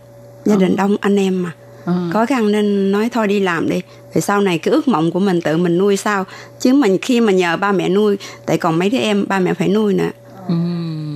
[0.45, 1.51] gia đình đông anh em mà.
[1.85, 1.95] Ờ.
[2.13, 3.81] khó khăn nên nói thôi đi làm đi.
[4.15, 6.25] Rồi sau này cái ước mộng của mình tự mình nuôi sao?
[6.61, 8.17] Chứ mình khi mà nhờ ba mẹ nuôi
[8.47, 10.11] tại còn mấy đứa em ba mẹ phải nuôi nữa
[10.49, 10.55] Ừ.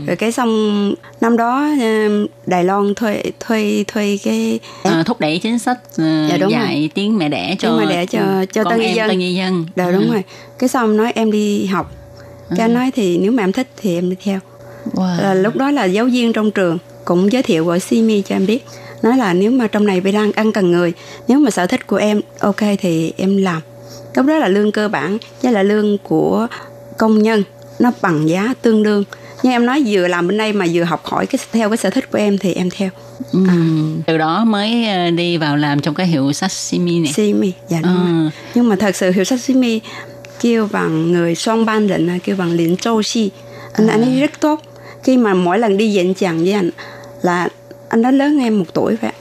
[0.07, 2.09] rồi cái xong năm đó ờ,
[2.47, 6.91] Đài Loan thuê thuê thuê cái À, thúc đẩy chính sách ờ, Dạ, đúng dạy
[6.95, 9.09] tiếng mẹ đẻ cho Tiếng mẹ đẻ cho- cho con tân di dân.
[9.09, 9.67] tân di dân.
[9.77, 10.13] Dạ đúng Ừ.
[10.13, 10.23] rồi.
[10.59, 11.93] Cái xong nói em đi học.
[12.51, 14.39] Cái anh nói thì nếu mà em thích thì em đi theo.
[14.95, 15.23] Wow.
[15.23, 18.47] là lúc đó là giáo viên trong trường cũng giới thiệu gọi Simi cho em
[18.47, 18.65] biết.
[19.03, 20.93] Nói là nếu mà trong này bị đang ăn cần người
[21.29, 23.63] nếu mà sở thích của em ok thì em làm.
[24.15, 26.47] Lúc đó là lương cơ bản với là lương của
[26.99, 27.43] công nhân
[27.79, 29.05] nó bằng giá tương đương.
[29.43, 31.91] Nhưng em nói vừa làm bên đây mà vừa học hỏi cái theo cái sở
[31.91, 32.91] thích của em thì em theo.
[33.33, 33.41] Ừ.
[34.07, 37.13] từ đó mới ờ, đi vào làm trong cái hiệu sashimi này.
[37.13, 38.07] Simi dạ đúng rồi.
[38.07, 39.81] à, nhưng mà thật sự hiệu sashimi
[40.41, 43.31] kêu bằng người son ban định kêu bằng liền châu si
[43.73, 44.61] anh anh ấy rất tốt.
[45.03, 46.71] Khi mà mỗi lần đi diễn chàng với anh
[47.23, 47.49] là
[47.89, 49.13] anh đó lớn hơn em một tuổi vậy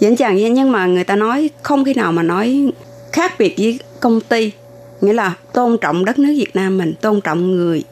[0.00, 2.72] diễn chàng với nhưng mà người ta nói không khi nào mà nói
[3.12, 4.52] khác biệt với công ty.
[5.00, 7.84] Nghĩa là tôn trọng đất nước Việt Nam mình tôn trọng người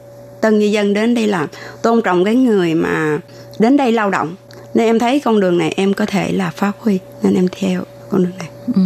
[0.45, 1.47] tân di dân đến đây làm
[1.81, 3.19] tôn trọng cái người mà
[3.59, 4.35] đến đây lao động.
[4.73, 7.83] Nên em thấy con đường này em có thể là phát huy nên em theo
[8.09, 8.47] con đường này.
[8.75, 8.81] Ừ.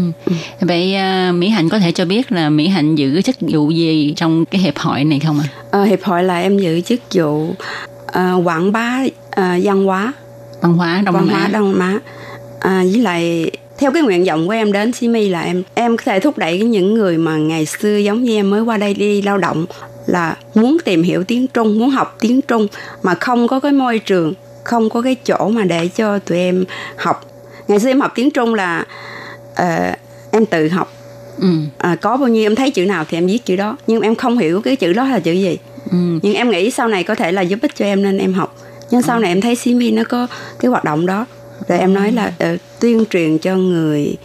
[0.62, 4.14] vậy ờ, Mỹ Hạnh có thể cho biết là Mỹ Hạnh giữ chức vụ gì
[4.16, 5.48] trong cái hiệp hội này không ạ?
[5.72, 7.54] Ờ, hiệp hội là em giữ chức vụ
[8.06, 9.00] ờ, quảng bá
[9.32, 10.14] ờ, văn hóa.
[10.62, 11.48] Văn hóa đông văn hóa Á.
[11.48, 12.00] Đông Á.
[12.60, 16.04] À, với lại theo cái nguyện vọng của em đến Simi là em em có
[16.06, 19.22] thể thúc đẩy những người mà ngày xưa giống như em mới qua đây đi
[19.22, 19.66] lao động
[20.10, 22.68] là muốn tìm hiểu tiếng Trung muốn học tiếng Trung
[23.04, 24.34] mà không có cái môi trường
[24.64, 26.66] không có cái chỗ mà để cho tụi em
[26.98, 27.26] học.
[27.68, 28.86] Ngày xưa em học tiếng Trung là
[29.56, 29.92] ờ,
[30.32, 30.94] em tự học.
[31.42, 31.48] Ừ.
[31.78, 34.16] à, có bao nhiêu em thấy chữ nào thì em viết chữ đó nhưng em
[34.16, 35.58] không hiểu cái chữ đó là chữ gì.
[35.92, 35.98] Ừ.
[36.22, 38.56] nhưng em nghĩ sau này có thể là giúp ích cho em nên em học.
[38.92, 40.28] Nhưng sau này em thấy Simi nó có
[40.60, 41.26] cái hoạt động đó.
[41.68, 44.16] Rồi em nói là ờ, tuyên truyền cho người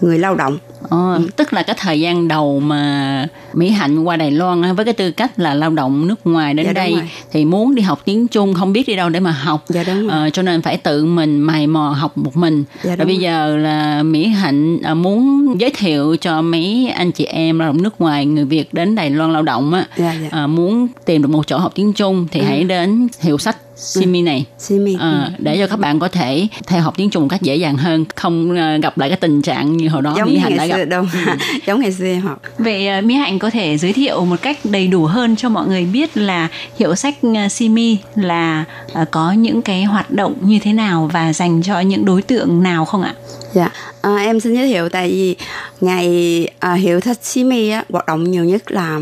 [0.00, 0.58] người lao động
[0.88, 4.94] Ờ, tức là cái thời gian đầu mà Mỹ Hạnh qua Đài Loan với cái
[4.94, 6.94] tư cách là lao động nước ngoài đến Dạ, đây
[7.32, 9.64] thì muốn đi học tiếng Trung không biết đi đâu để mà học.
[9.68, 10.10] Dạ đúng rồi.
[10.10, 12.64] Ờ, cho nên phải tự mình mày mò học một mình.
[12.82, 13.22] Dạ, rồi bây rồi.
[13.22, 17.82] giờ là Mỹ Hạnh à, muốn giới thiệu cho mấy anh chị em lao động
[17.82, 20.28] nước ngoài người Việt đến Đài Loan lao động á dạ dạ.
[20.30, 24.22] à, muốn tìm được một chỗ học tiếng Trung thì hãy đến hiệu sách Simi
[24.22, 24.46] này.
[24.58, 24.96] Simi.
[25.00, 27.76] À, để cho các bạn có thể theo học tiếng Trung một cách dễ dàng
[27.76, 30.56] hơn không à, gặp lại cái tình trạng như hồi đó giống Mỹ như Hạnh
[30.56, 30.84] đã gặp.
[30.84, 31.04] đâu
[31.66, 34.58] giống ngày xưa em học Vậy ờ, Mỹ Hạnh có thể giới thiệu một cách
[34.64, 36.48] đầy đủ hơn cho mọi người biết là
[36.78, 41.32] hiệu sách ờ, Simi là ờ, có những cái hoạt động như thế nào và
[41.32, 43.14] dành cho những đối tượng nào không ạ?
[43.52, 45.36] Dạ, à, em xin giới thiệu tại vì
[45.80, 49.00] ngày à, hiệu sách Simi á, hoạt động nhiều nhất là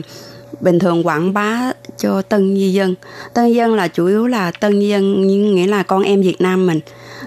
[0.61, 2.95] bình thường quảng bá cho tân di dân.
[3.35, 6.67] Tân dân là chủ yếu là tân di dân nghĩa là con em Việt Nam
[6.67, 6.81] mình.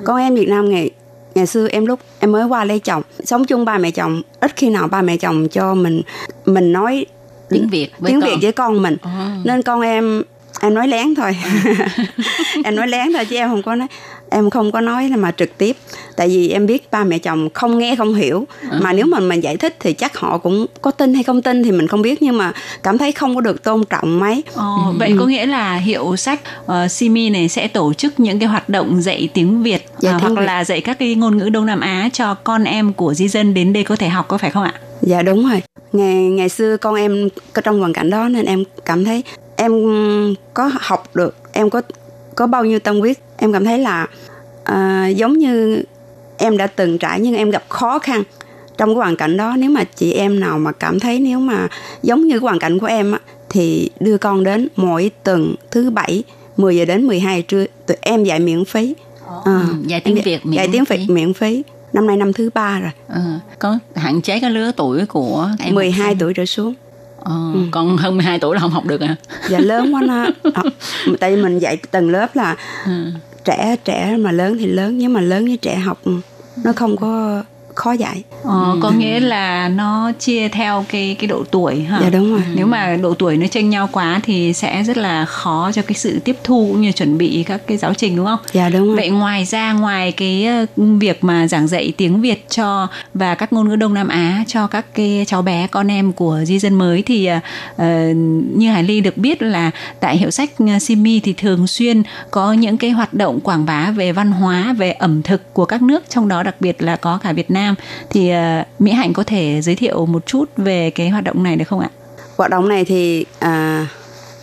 [0.06, 0.90] Con em Việt Nam ngày
[1.36, 4.56] ngày xưa em lúc em mới qua lấy chồng, sống chung ba mẹ chồng, ít
[4.56, 6.02] khi nào ba mẹ chồng cho mình
[6.46, 7.06] mình nói
[7.50, 8.30] Tiếng Việt với tiếng con.
[8.30, 8.98] Việt với con mình.
[9.02, 9.38] À.
[9.44, 10.24] Nên con em
[10.62, 11.38] em nói lén thôi.
[12.64, 13.88] em nói lén thôi chứ em không có nói
[14.30, 15.76] em không có nói mà trực tiếp.
[16.16, 18.48] Tại vì em biết ba mẹ chồng không nghe không hiểu.
[18.82, 21.64] Mà nếu mà mình giải thích thì chắc họ cũng có tin hay không tin
[21.64, 22.22] thì mình không biết.
[22.22, 22.52] Nhưng mà
[22.84, 24.44] cảm thấy không có được tôn trọng mấy.
[24.54, 24.66] Ờ,
[25.00, 28.70] Vậy có nghĩa là hiệu sách uh, Simi này sẽ tổ chức những cái hoạt
[28.70, 30.46] động dạy tiếng Việt Dạy tiếng hoặc Việt.
[30.46, 33.54] là dạy các cái ngôn ngữ Đông Nam Á cho con em của di dân
[33.54, 34.74] đến đây có thể học có phải không ạ?
[35.02, 35.62] dạ đúng rồi.
[35.94, 39.24] Ngày ngày xưa con em có trong hoàn cảnh đó nên em cảm thấy
[39.56, 39.72] em
[40.54, 41.82] có học được em có
[42.36, 44.08] có bao nhiêu tâm huyết em cảm thấy là
[44.64, 45.84] à, giống như
[46.38, 48.24] em đã từng trải nhưng em gặp khó khăn
[48.78, 49.56] trong cái hoàn cảnh đó.
[49.58, 51.68] Nếu mà chị em nào mà cảm thấy nếu mà
[52.04, 53.20] giống như cái hoàn cảnh của em á,
[53.50, 56.24] thì đưa con đến mỗi tuần thứ bảy
[56.58, 58.94] 10 giờ đến 12 trưa tụi em dạy miễn phí.
[59.28, 60.98] À, Ừ, dạy tiếng Việt miễn dạy tiếng phí.
[60.98, 61.64] Việt miễn phí.
[61.94, 62.92] Năm nay năm thứ ba rồi.
[63.08, 63.22] Ờ,
[63.60, 66.18] có hạn chế cái lứa tuổi của em 12 học sinh.
[66.20, 66.74] tuổi trở xuống.
[67.20, 67.36] Ờ,
[67.72, 69.16] còn hơn 12 tuổi là không học được à
[69.50, 70.26] dạ lớn quá nó.
[70.56, 70.66] Học,
[71.20, 72.92] tại vì mình dạy từng lớp là Ừ
[73.46, 76.02] trẻ trẻ mà lớn thì lớn, nhưng mà lớn với trẻ học,
[76.64, 77.44] nó không có
[77.80, 82.00] khó dạy Ờ, Có nghĩa là nó chia theo cái cái độ tuổi ha.
[82.02, 82.42] dạ đúng rồi.
[82.56, 85.94] Nếu mà độ tuổi nó chênh nhau quá thì sẽ rất là khó cho cái
[85.96, 88.40] sự tiếp thu cũng như chuẩn bị các cái giáo trình đúng không?
[88.54, 88.96] dạ đúng rồi.
[88.96, 90.66] Vậy ngoài ra ngoài cái ờ,
[91.00, 94.68] việc mà giảng dạy tiếng Việt cho và các ngôn ngữ Đông Nam Á cho
[94.68, 97.26] các cái cháu bé con em của di dân mới thì
[97.78, 98.14] ờ,
[98.56, 100.50] như Hải Ly được biết là tại hiệu sách
[100.82, 104.92] Simi thì thường xuyên có những cái hoạt động quảng bá về văn hóa về
[104.92, 107.69] ẩm thực của các nước trong đó đặc biệt là có cả Việt Nam
[108.10, 111.56] thì ờ, Mỹ Hạnh có thể giới thiệu một chút về cái hoạt động này
[111.56, 111.90] được không ạ?
[112.40, 113.88] hoạt động này thì à,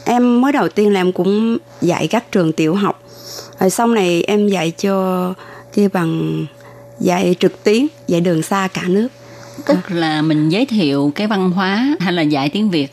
[0.05, 3.03] em mới đầu tiên là em cũng dạy các trường tiểu học.
[3.61, 5.35] Rồi sau này em dạy cho
[5.73, 6.47] kia bằng
[7.01, 9.09] dạy trực tuyến dạy đường xa cả nước.
[9.67, 12.89] Tức là mình giới thiệu cái văn hóa hay là dạy tiếng Việt?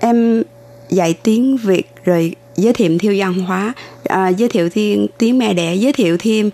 [0.00, 0.42] Em
[0.90, 3.72] dạy tiếng Việt rồi giới thiệu thêm văn hóa
[4.04, 6.50] à, giới thiệu thêm tiếng mẹ đẻ giới thiệu thêm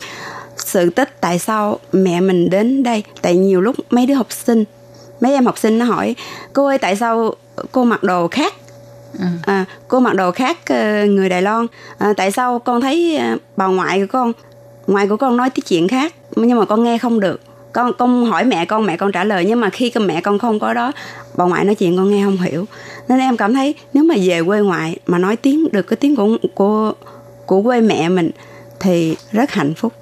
[0.73, 3.05] sự tích tại sao mẹ mình đến đây?
[3.23, 4.65] Tại nhiều lúc mấy đứa học sinh
[5.21, 6.15] mấy em học sinh nó hỏi
[6.53, 7.35] cô ơi tại sao
[7.73, 8.55] cô mặc đồ khác?
[9.47, 11.67] À, cô mặc đồ khác ờ, người Đài Loan.
[11.99, 14.33] À, tại sao con thấy ờ, bà ngoại của con
[14.87, 16.15] ngoại của con nói tiếng chuyện khác?
[16.37, 17.41] Nhưng mà con nghe không được.
[17.73, 20.59] Con con hỏi mẹ con mẹ con trả lời nhưng mà khi mẹ con không
[20.59, 20.93] có đó
[21.37, 22.65] bà ngoại nói chuyện con nghe không hiểu.
[23.09, 26.17] Nên em cảm thấy nếu mà về quê ngoại mà nói tiếng được cái tiếng
[26.17, 26.93] của của
[27.47, 28.31] của quê mẹ mình
[28.81, 29.93] thì rất hạnh phúc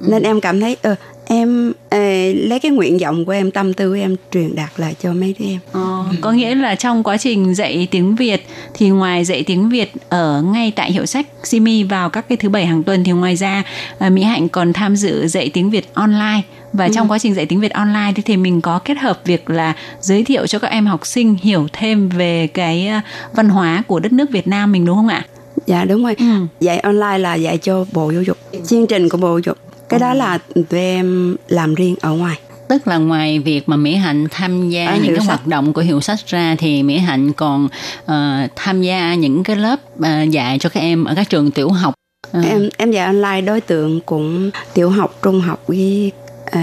[0.00, 0.94] nên em cảm thấy ờ,
[1.26, 1.98] em ờ,
[2.34, 5.34] lấy cái nguyện vọng của em tâm tư của em truyền đạt lại cho mấy
[5.38, 5.58] đứa em.
[5.72, 9.92] Ờ, có nghĩa là trong quá trình dạy tiếng Việt thì ngoài dạy tiếng Việt
[10.08, 13.36] ở ngay tại hiệu sách Simi vào các cái thứ bảy hàng tuần thì ngoài
[13.36, 13.62] ra
[13.98, 16.42] à, Mỹ Hạnh còn tham dự dạy tiếng Việt online.
[16.72, 19.50] Và trong quá trình dạy tiếng Việt online thì, thì mình có kết hợp việc
[19.50, 23.82] là giới thiệu cho các em học sinh hiểu thêm về cái à, văn hóa
[23.86, 25.26] của đất nước Việt Nam mình đúng không ạ?
[25.66, 26.14] dạ đúng rồi.
[26.18, 26.24] Ừ.
[26.60, 28.38] dạy online là dạy cho bộ giáo dục.
[28.66, 29.58] Chương trình của bộ giáo dục
[29.88, 30.38] cái đó là
[30.70, 34.86] tụi em làm riêng ở ngoài tức là ngoài việc mà Mỹ Hạnh tham gia
[34.86, 35.26] À, những cái sách.
[35.26, 37.68] hoạt động của hiệu sách ra thì Mỹ Hạnh còn
[38.06, 41.70] ờ, tham gia những cái lớp ờ, dạy cho các em ở các trường tiểu
[41.70, 41.94] học
[42.32, 46.12] Ờ, em em dạy online đối tượng cũng tiểu học trung học với
[46.50, 46.60] ờ,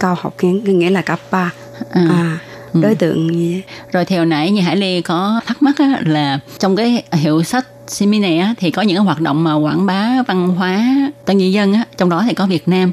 [0.00, 1.52] cao học nghĩa, nghĩa là cấp ba
[1.90, 2.00] ờ.
[2.10, 2.38] à,
[2.72, 3.62] đối tượng vậy.
[3.92, 7.66] Rồi theo nãy như Hải Ly có thắc mắc á, là trong cái hiệu sách
[7.88, 10.84] Simi này á, thì có những cái hoạt động mà quảng bá văn hóa
[11.24, 12.92] tân di dân á, trong đó thì có Việt Nam.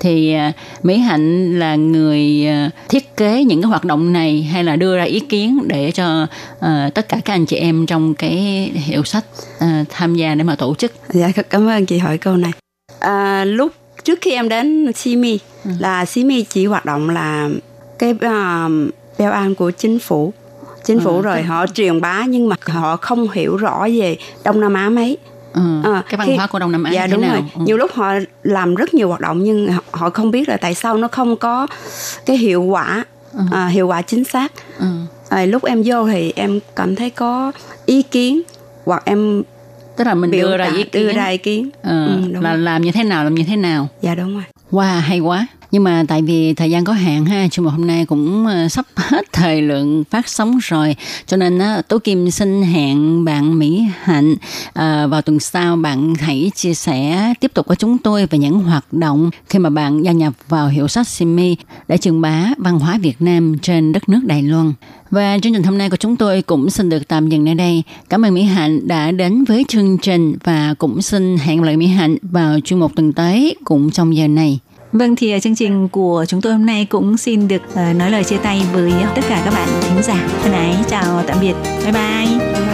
[0.00, 4.64] Thì à, Mỹ Hạnh là người à, thiết kế những cái hoạt động này hay
[4.64, 6.26] là đưa ra ý kiến để cho
[6.60, 8.36] à, tất cả các anh chị em trong cái
[8.74, 9.24] hiệu sách
[9.58, 10.92] à, tham gia để mà tổ chức?
[11.08, 12.52] Dạ cảm ơn chị hỏi câu này.
[12.98, 13.72] À, lúc
[14.04, 15.38] trước khi em đến Simi
[15.78, 17.48] là Simi chỉ hoạt động là
[17.98, 20.32] cái uh, beo an của chính phủ
[20.84, 24.74] chính phủ rồi họ truyền bá nhưng mà họ không hiểu rõ về Đông Nam
[24.74, 25.16] Á mấy.
[25.54, 27.32] Ừ, À, cái văn khi- hóa của Đông Nam Á dạ đúng nào?
[27.32, 27.44] rồi.
[27.54, 27.60] Ừ.
[27.64, 28.12] nhiều lúc họ
[28.42, 31.66] làm rất nhiều hoạt động nhưng họ, không biết là tại sao nó không có
[32.26, 33.04] cái hiệu quả
[33.50, 34.52] à, hiệu quả chính xác.
[34.78, 34.86] Ừ.
[35.28, 37.52] à, lúc em vô thì em cảm thấy có
[37.86, 38.42] ý kiến
[38.84, 39.42] hoặc em
[39.96, 41.06] tức là mình biểu đưa ra ý kiến.
[41.06, 41.70] đưa ra ý kiến.
[41.82, 42.58] Ừ, đúng là rồi.
[42.62, 43.88] làm như thế nào làm như thế nào?
[44.02, 44.44] Dạ đúng rồi.
[44.72, 45.46] Wow, hay quá.
[45.74, 48.68] Nhưng mà tại vì thời gian có hạn ha, chương mục hôm nay cũng ờ,
[48.68, 50.96] sắp hết thời lượng phát sóng rồi,
[51.26, 54.34] cho nên á, Tố Kim xin hẹn bạn Mỹ Hạnh
[54.72, 58.60] à, vào tuần sau bạn hãy chia sẻ tiếp tục với chúng tôi về những
[58.60, 61.56] hoạt động khi mà bạn gia nhập vào hiệu sách Simi
[61.88, 64.72] để truyền bá văn hóa Việt Nam trên đất nước Đài Loan.
[65.10, 67.82] Và chương trình hôm nay của chúng tôi cũng xin được tạm dừng nơi đây.
[68.08, 71.86] Cảm ơn Mỹ Hạnh đã đến với chương trình và cũng xin hẹn lại Mỹ
[71.86, 74.58] Hạnh vào chuyên mục tuần tới cũng trong giờ này.
[74.94, 78.10] Vâng thì ờ, chương trình của chúng tôi hôm nay cũng xin được ờ, nói
[78.10, 80.28] lời chia tay với tất cả các bạn thính giả.
[80.42, 81.54] Thân ái chào tạm biệt.
[81.84, 82.38] Bye bye.
[82.38, 82.73] Bye bye.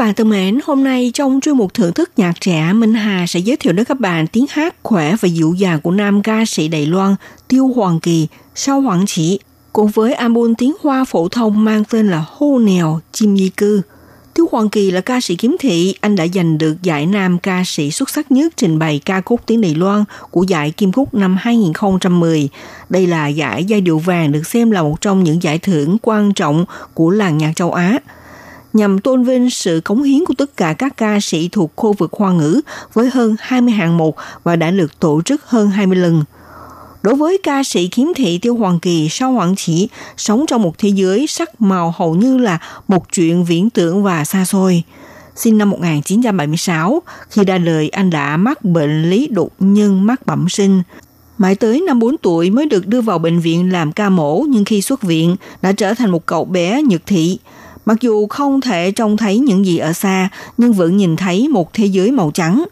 [0.00, 3.40] Bạn thân mến, hôm nay trong chuyên mục thưởng thức nhạc trẻ, Minh Hà sẽ
[3.40, 6.68] giới thiệu đến các bạn tiếng hát khỏe và dịu dàng của nam ca sĩ
[6.68, 7.16] Đài Loan
[7.48, 9.40] Tiêu Hoàng Kỳ, sau Hoàng Chỉ,
[9.72, 13.82] cùng với album tiếng Hoa phổ thông mang tên là Hô Nèo Chim Di Cư.
[14.34, 17.62] Tiêu Hoàng Kỳ là ca sĩ kiếm thị, anh đã giành được giải nam ca
[17.66, 21.14] sĩ xuất sắc nhất trình bày ca khúc tiếng Đài Loan của giải Kim Khúc
[21.14, 22.48] năm 2010.
[22.88, 26.32] Đây là giải giai điệu vàng được xem là một trong những giải thưởng quan
[26.32, 27.98] trọng của làng nhạc châu Á
[28.72, 32.12] nhằm tôn vinh sự cống hiến của tất cả các ca sĩ thuộc khu vực
[32.12, 32.60] Hoa ngữ
[32.92, 36.24] với hơn 20 hạng mục và đã được tổ chức hơn 20 lần.
[37.02, 40.78] Đối với ca sĩ kiếm thị Tiêu Hoàng Kỳ sau Hoàng Chỉ sống trong một
[40.78, 42.58] thế giới sắc màu hầu như là
[42.88, 44.82] một chuyện viễn tưởng và xa xôi.
[45.36, 50.48] Sinh năm 1976, khi ra đời anh đã mắc bệnh lý đột nhân mắc bẩm
[50.48, 50.82] sinh.
[51.38, 54.64] Mãi tới năm 4 tuổi mới được đưa vào bệnh viện làm ca mổ nhưng
[54.64, 57.38] khi xuất viện đã trở thành một cậu bé nhược thị.
[57.90, 60.28] Mặc dù không thể trông thấy những gì ở xa,
[60.58, 62.64] nhưng vẫn nhìn thấy một thế giới màu trắng.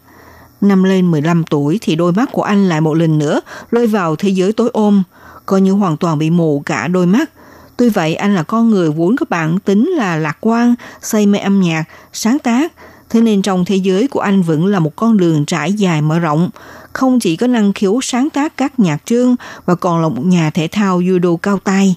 [0.61, 3.41] Năm lên 15 tuổi thì đôi mắt của anh lại một lần nữa
[3.71, 5.03] rơi vào thế giới tối ôm,
[5.45, 7.29] coi như hoàn toàn bị mù cả đôi mắt.
[7.77, 11.39] Tuy vậy anh là con người vốn có bản tính là lạc quan, say mê
[11.39, 12.73] âm nhạc, sáng tác,
[13.09, 16.19] thế nên trong thế giới của anh vẫn là một con đường trải dài mở
[16.19, 16.49] rộng.
[16.93, 20.49] Không chỉ có năng khiếu sáng tác các nhạc chương và còn là một nhà
[20.49, 21.95] thể thao judo cao tay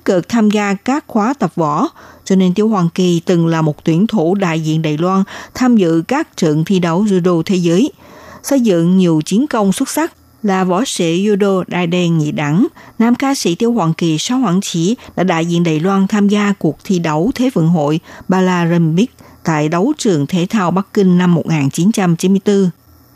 [0.00, 1.88] tích cực tham gia các khóa tập võ,
[2.24, 5.22] cho nên Tiêu Hoàng Kỳ từng là một tuyển thủ đại diện Đài Loan
[5.54, 7.92] tham dự các trận thi đấu judo thế giới,
[8.42, 12.66] xây dựng nhiều chiến công xuất sắc là võ sĩ judo đại đen nhị đẳng,
[12.98, 16.28] nam ca sĩ Tiêu Hoàng Kỳ Sáu Hoàng Chỉ đã đại diện Đài Loan tham
[16.28, 19.10] gia cuộc thi đấu Thế vận hội Paralympic
[19.44, 22.70] tại đấu trường thể thao Bắc Kinh năm 1994.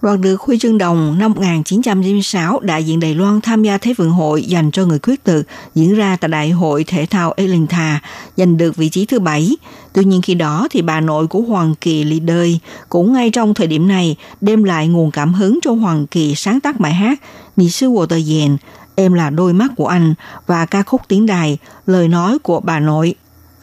[0.04, 4.10] Đoạt được huy chương đồng năm 1996, đại diện Đài Loan tham gia Thế vận
[4.10, 5.42] hội dành cho người khuyết tật
[5.74, 8.00] diễn ra tại Đại hội Thể thao Elintha,
[8.36, 9.56] giành được vị trí thứ bảy.
[9.92, 13.54] Tuy nhiên khi đó thì bà nội của Hoàng Kỳ lì đời cũng ngay trong
[13.54, 17.20] thời điểm này đem lại nguồn cảm hứng cho Hoàng Kỳ sáng tác bài hát
[17.56, 18.56] Nì sư của tờ dền,
[18.94, 20.14] Em là đôi mắt của anh
[20.46, 23.14] và ca khúc tiếng đài, lời nói của bà nội.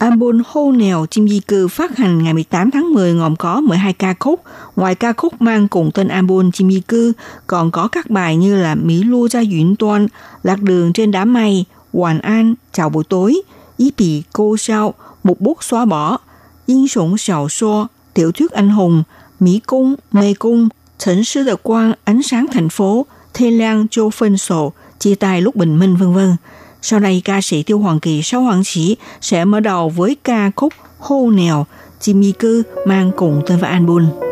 [0.02, 3.92] Album Hô Nèo Chim Di Cư phát hành ngày 18 tháng 10 gồm có 12
[3.92, 4.40] ca khúc.
[4.76, 7.12] Ngoài ca khúc mang cùng tên album Chim Di Cư,
[7.46, 10.06] còn có các bài như là Mỹ Lu Gia Duyện Tuan,
[10.42, 13.42] Lạc Đường Trên Đá Mây, Hoàn An, Chào Buổi Tối,
[13.76, 14.94] Ý Bì Cô Sao,
[15.24, 16.18] Một Bút Xóa Bỏ,
[16.66, 19.02] Yên Sủng Sào Xô, Tiểu Thuyết Anh Hùng,
[19.40, 24.10] Mỹ Cung, Mê Cung, Thỉnh Sư Đợt Quang, Ánh Sáng Thành Phố, Thê Lan Châu
[24.10, 26.36] Phân Sổ, Chia Tay Lúc Bình Minh, vân vân
[26.82, 30.50] sau này ca sĩ Tiêu Hoàng Kỳ Sáu Hoàng Sĩ sẽ mở đầu với ca
[30.56, 31.66] khúc Hô Nèo,
[32.00, 34.31] Jimmy Cư mang cùng tên và album.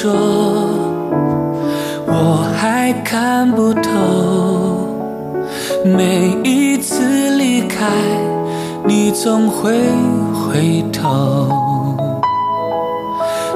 [0.00, 0.08] 着，
[2.06, 3.90] 我还看不透。
[5.84, 7.88] 每一次离开，
[8.84, 9.72] 你总会
[10.32, 11.48] 回头。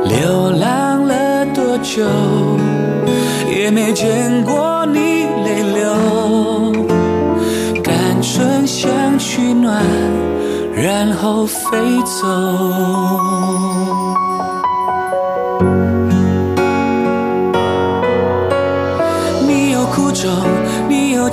[0.04, 2.04] 流浪了多久，
[3.48, 5.84] 也没见过你泪流。
[7.84, 9.80] 单纯想取暖，
[10.74, 11.78] 然后飞
[12.20, 13.71] 走。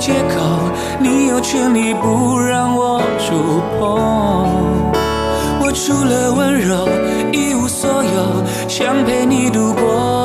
[0.00, 0.40] 借口，
[0.98, 4.00] 你有权利不让我触碰。
[5.62, 6.88] 我除了温柔
[7.32, 10.19] 一无所有，想陪你度过，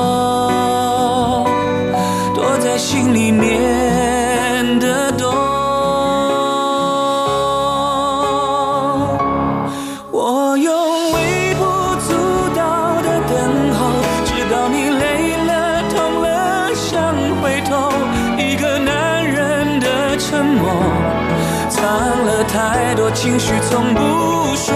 [23.46, 24.00] 太多情绪，从不
[24.56, 24.74] 说。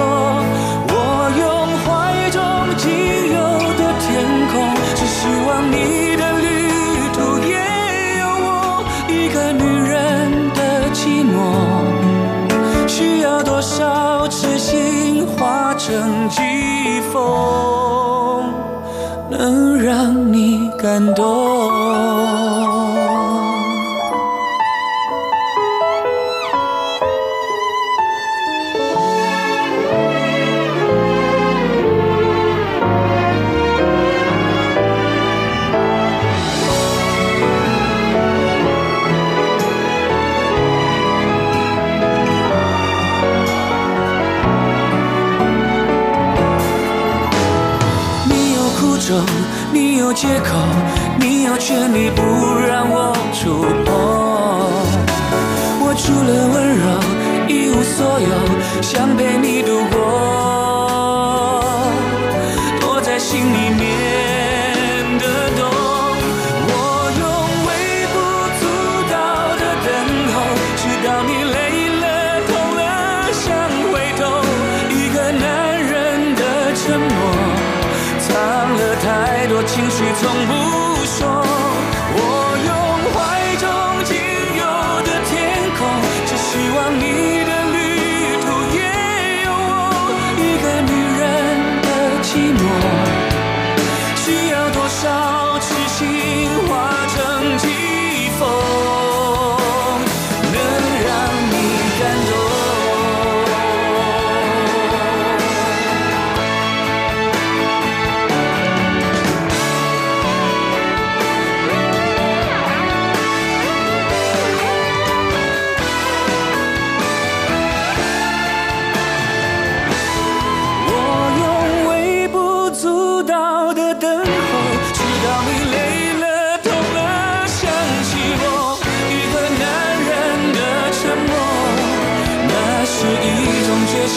[0.91, 0.93] 我
[1.39, 1.43] 用
[1.83, 1.87] 怀
[2.29, 2.39] 中
[2.77, 2.85] 仅
[3.33, 3.37] 有
[3.73, 4.07] 的天
[4.51, 4.53] 空，
[4.95, 5.17] 只希
[5.47, 6.45] 望你的旅
[7.13, 7.17] 途
[7.47, 7.51] 也
[8.19, 8.47] 有我。
[9.07, 9.97] 一个女人
[10.53, 10.59] 的
[10.93, 11.33] 寂寞。
[12.87, 16.41] 需要多少痴心化成疾
[17.11, 18.53] 风，
[19.29, 22.58] 能让你感动？
[50.19, 50.57] 借口，
[51.17, 52.21] 你有权利不
[52.67, 53.95] 让我触碰。
[55.81, 56.83] 我除了温柔
[57.47, 58.27] 一无所有，
[58.81, 59.58] 想陪你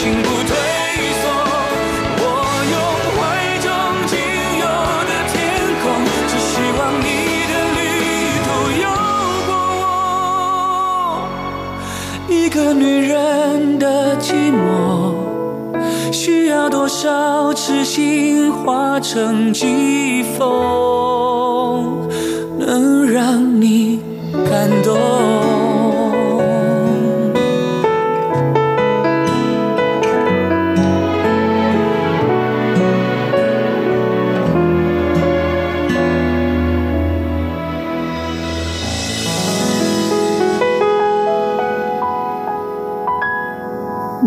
[0.03, 0.51] 心，不退
[1.23, 1.25] 缩。
[2.19, 2.23] 我
[2.73, 2.77] 用
[3.15, 3.21] 怀
[3.63, 3.67] 中
[4.11, 4.13] 仅
[4.59, 4.67] 有
[5.07, 5.33] 的天
[5.81, 5.85] 空，
[6.27, 7.07] 只希望你
[7.47, 7.81] 的旅
[8.43, 8.49] 途
[8.83, 8.85] 有
[9.47, 9.81] 过我。
[12.29, 13.87] 一个女人的
[14.19, 14.59] 寂寞。
[16.11, 22.09] 需要多少痴心化成疾风，
[22.59, 23.52] 能让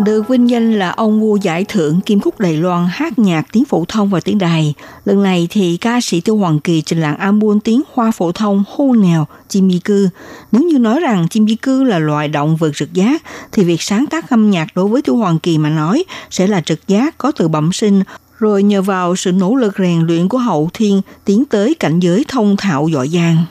[0.06, 3.64] ？Được vinh danh là ông vua giải thưởng Kim Cúc Đài Loan hát nhạc tiếng
[3.64, 4.74] phổ thông và tiếng đài.
[5.04, 8.64] Lần này thì ca sĩ Tiêu Hoàng Kỳ trình làng album tiếng hoa phổ thông
[8.68, 10.08] hô nèo chim di cư.
[10.52, 13.82] Nếu như nói rằng chim di cư là loài động vật trực giác, thì việc
[13.82, 17.18] sáng tác âm nhạc đối với Tiêu Hoàng Kỳ mà nói sẽ là trực giác
[17.18, 18.02] có từ bẩm sinh
[18.38, 22.24] rồi nhờ vào sự nỗ lực rèn luyện của hậu thiên tiến tới cảnh giới
[22.28, 23.44] thông thạo giỏi giang.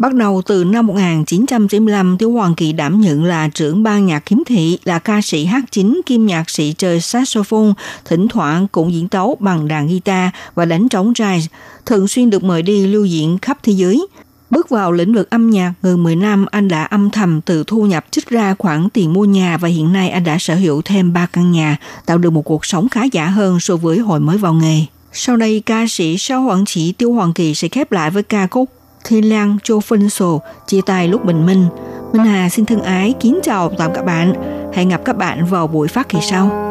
[0.00, 4.42] Bắt đầu từ năm 1995, Tiểu Hoàng Kỳ đảm nhận là trưởng ban nhạc kiếm
[4.46, 7.72] thị, là ca sĩ hát chính, kim nhạc sĩ chơi saxophone,
[8.04, 11.46] thỉnh thoảng cũng diễn tấu bằng đàn guitar và đánh trống jazz,
[11.86, 14.06] thường xuyên được mời đi lưu diễn khắp thế giới.
[14.50, 17.86] Bước vào lĩnh vực âm nhạc gần 10 năm, anh đã âm thầm từ thu
[17.86, 21.12] nhập trích ra khoản tiền mua nhà và hiện nay anh đã sở hữu thêm
[21.12, 21.76] 3 căn nhà,
[22.06, 24.80] tạo được một cuộc sống khá giả hơn so với hồi mới vào nghề.
[25.12, 28.46] Sau đây, ca sĩ Sao Hoàng Chỉ Tiêu Hoàng Kỳ sẽ khép lại với ca
[28.46, 28.68] khúc
[29.04, 31.66] Thi Lan chô Phân Sổ chia tay lúc bình minh.
[32.12, 34.32] Minh Hà xin thân ái kính chào tạm các bạn.
[34.72, 36.69] Hẹn gặp các bạn vào buổi phát kỳ sau.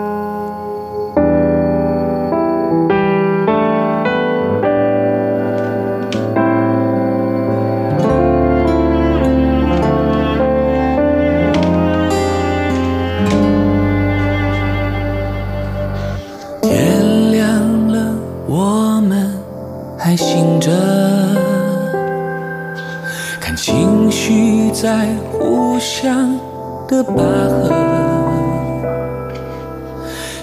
[26.89, 27.21] 的疤
[27.63, 27.69] 痕，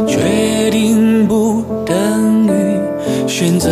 [0.07, 2.79] 决定不等于
[3.27, 3.69] 选择，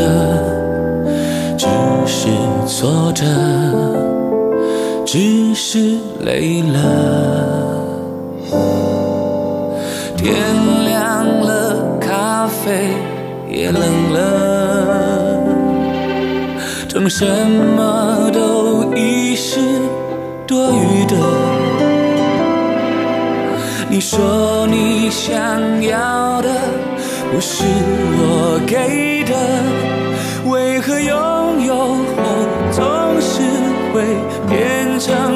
[1.56, 1.68] 只
[2.04, 2.26] 是
[2.66, 3.24] 挫折，
[5.06, 6.80] 只是累了。
[10.16, 10.34] 天
[10.84, 12.88] 亮了，咖啡
[13.48, 14.18] 也冷了，
[16.92, 17.24] 等什
[25.05, 25.36] 你想
[25.82, 26.48] 要的
[27.30, 27.62] 不是
[28.16, 29.34] 我给的。
[30.50, 32.24] 为何拥有后
[32.72, 33.42] 总是
[33.92, 34.02] 会
[34.48, 35.34] 变成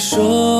[0.00, 0.59] 说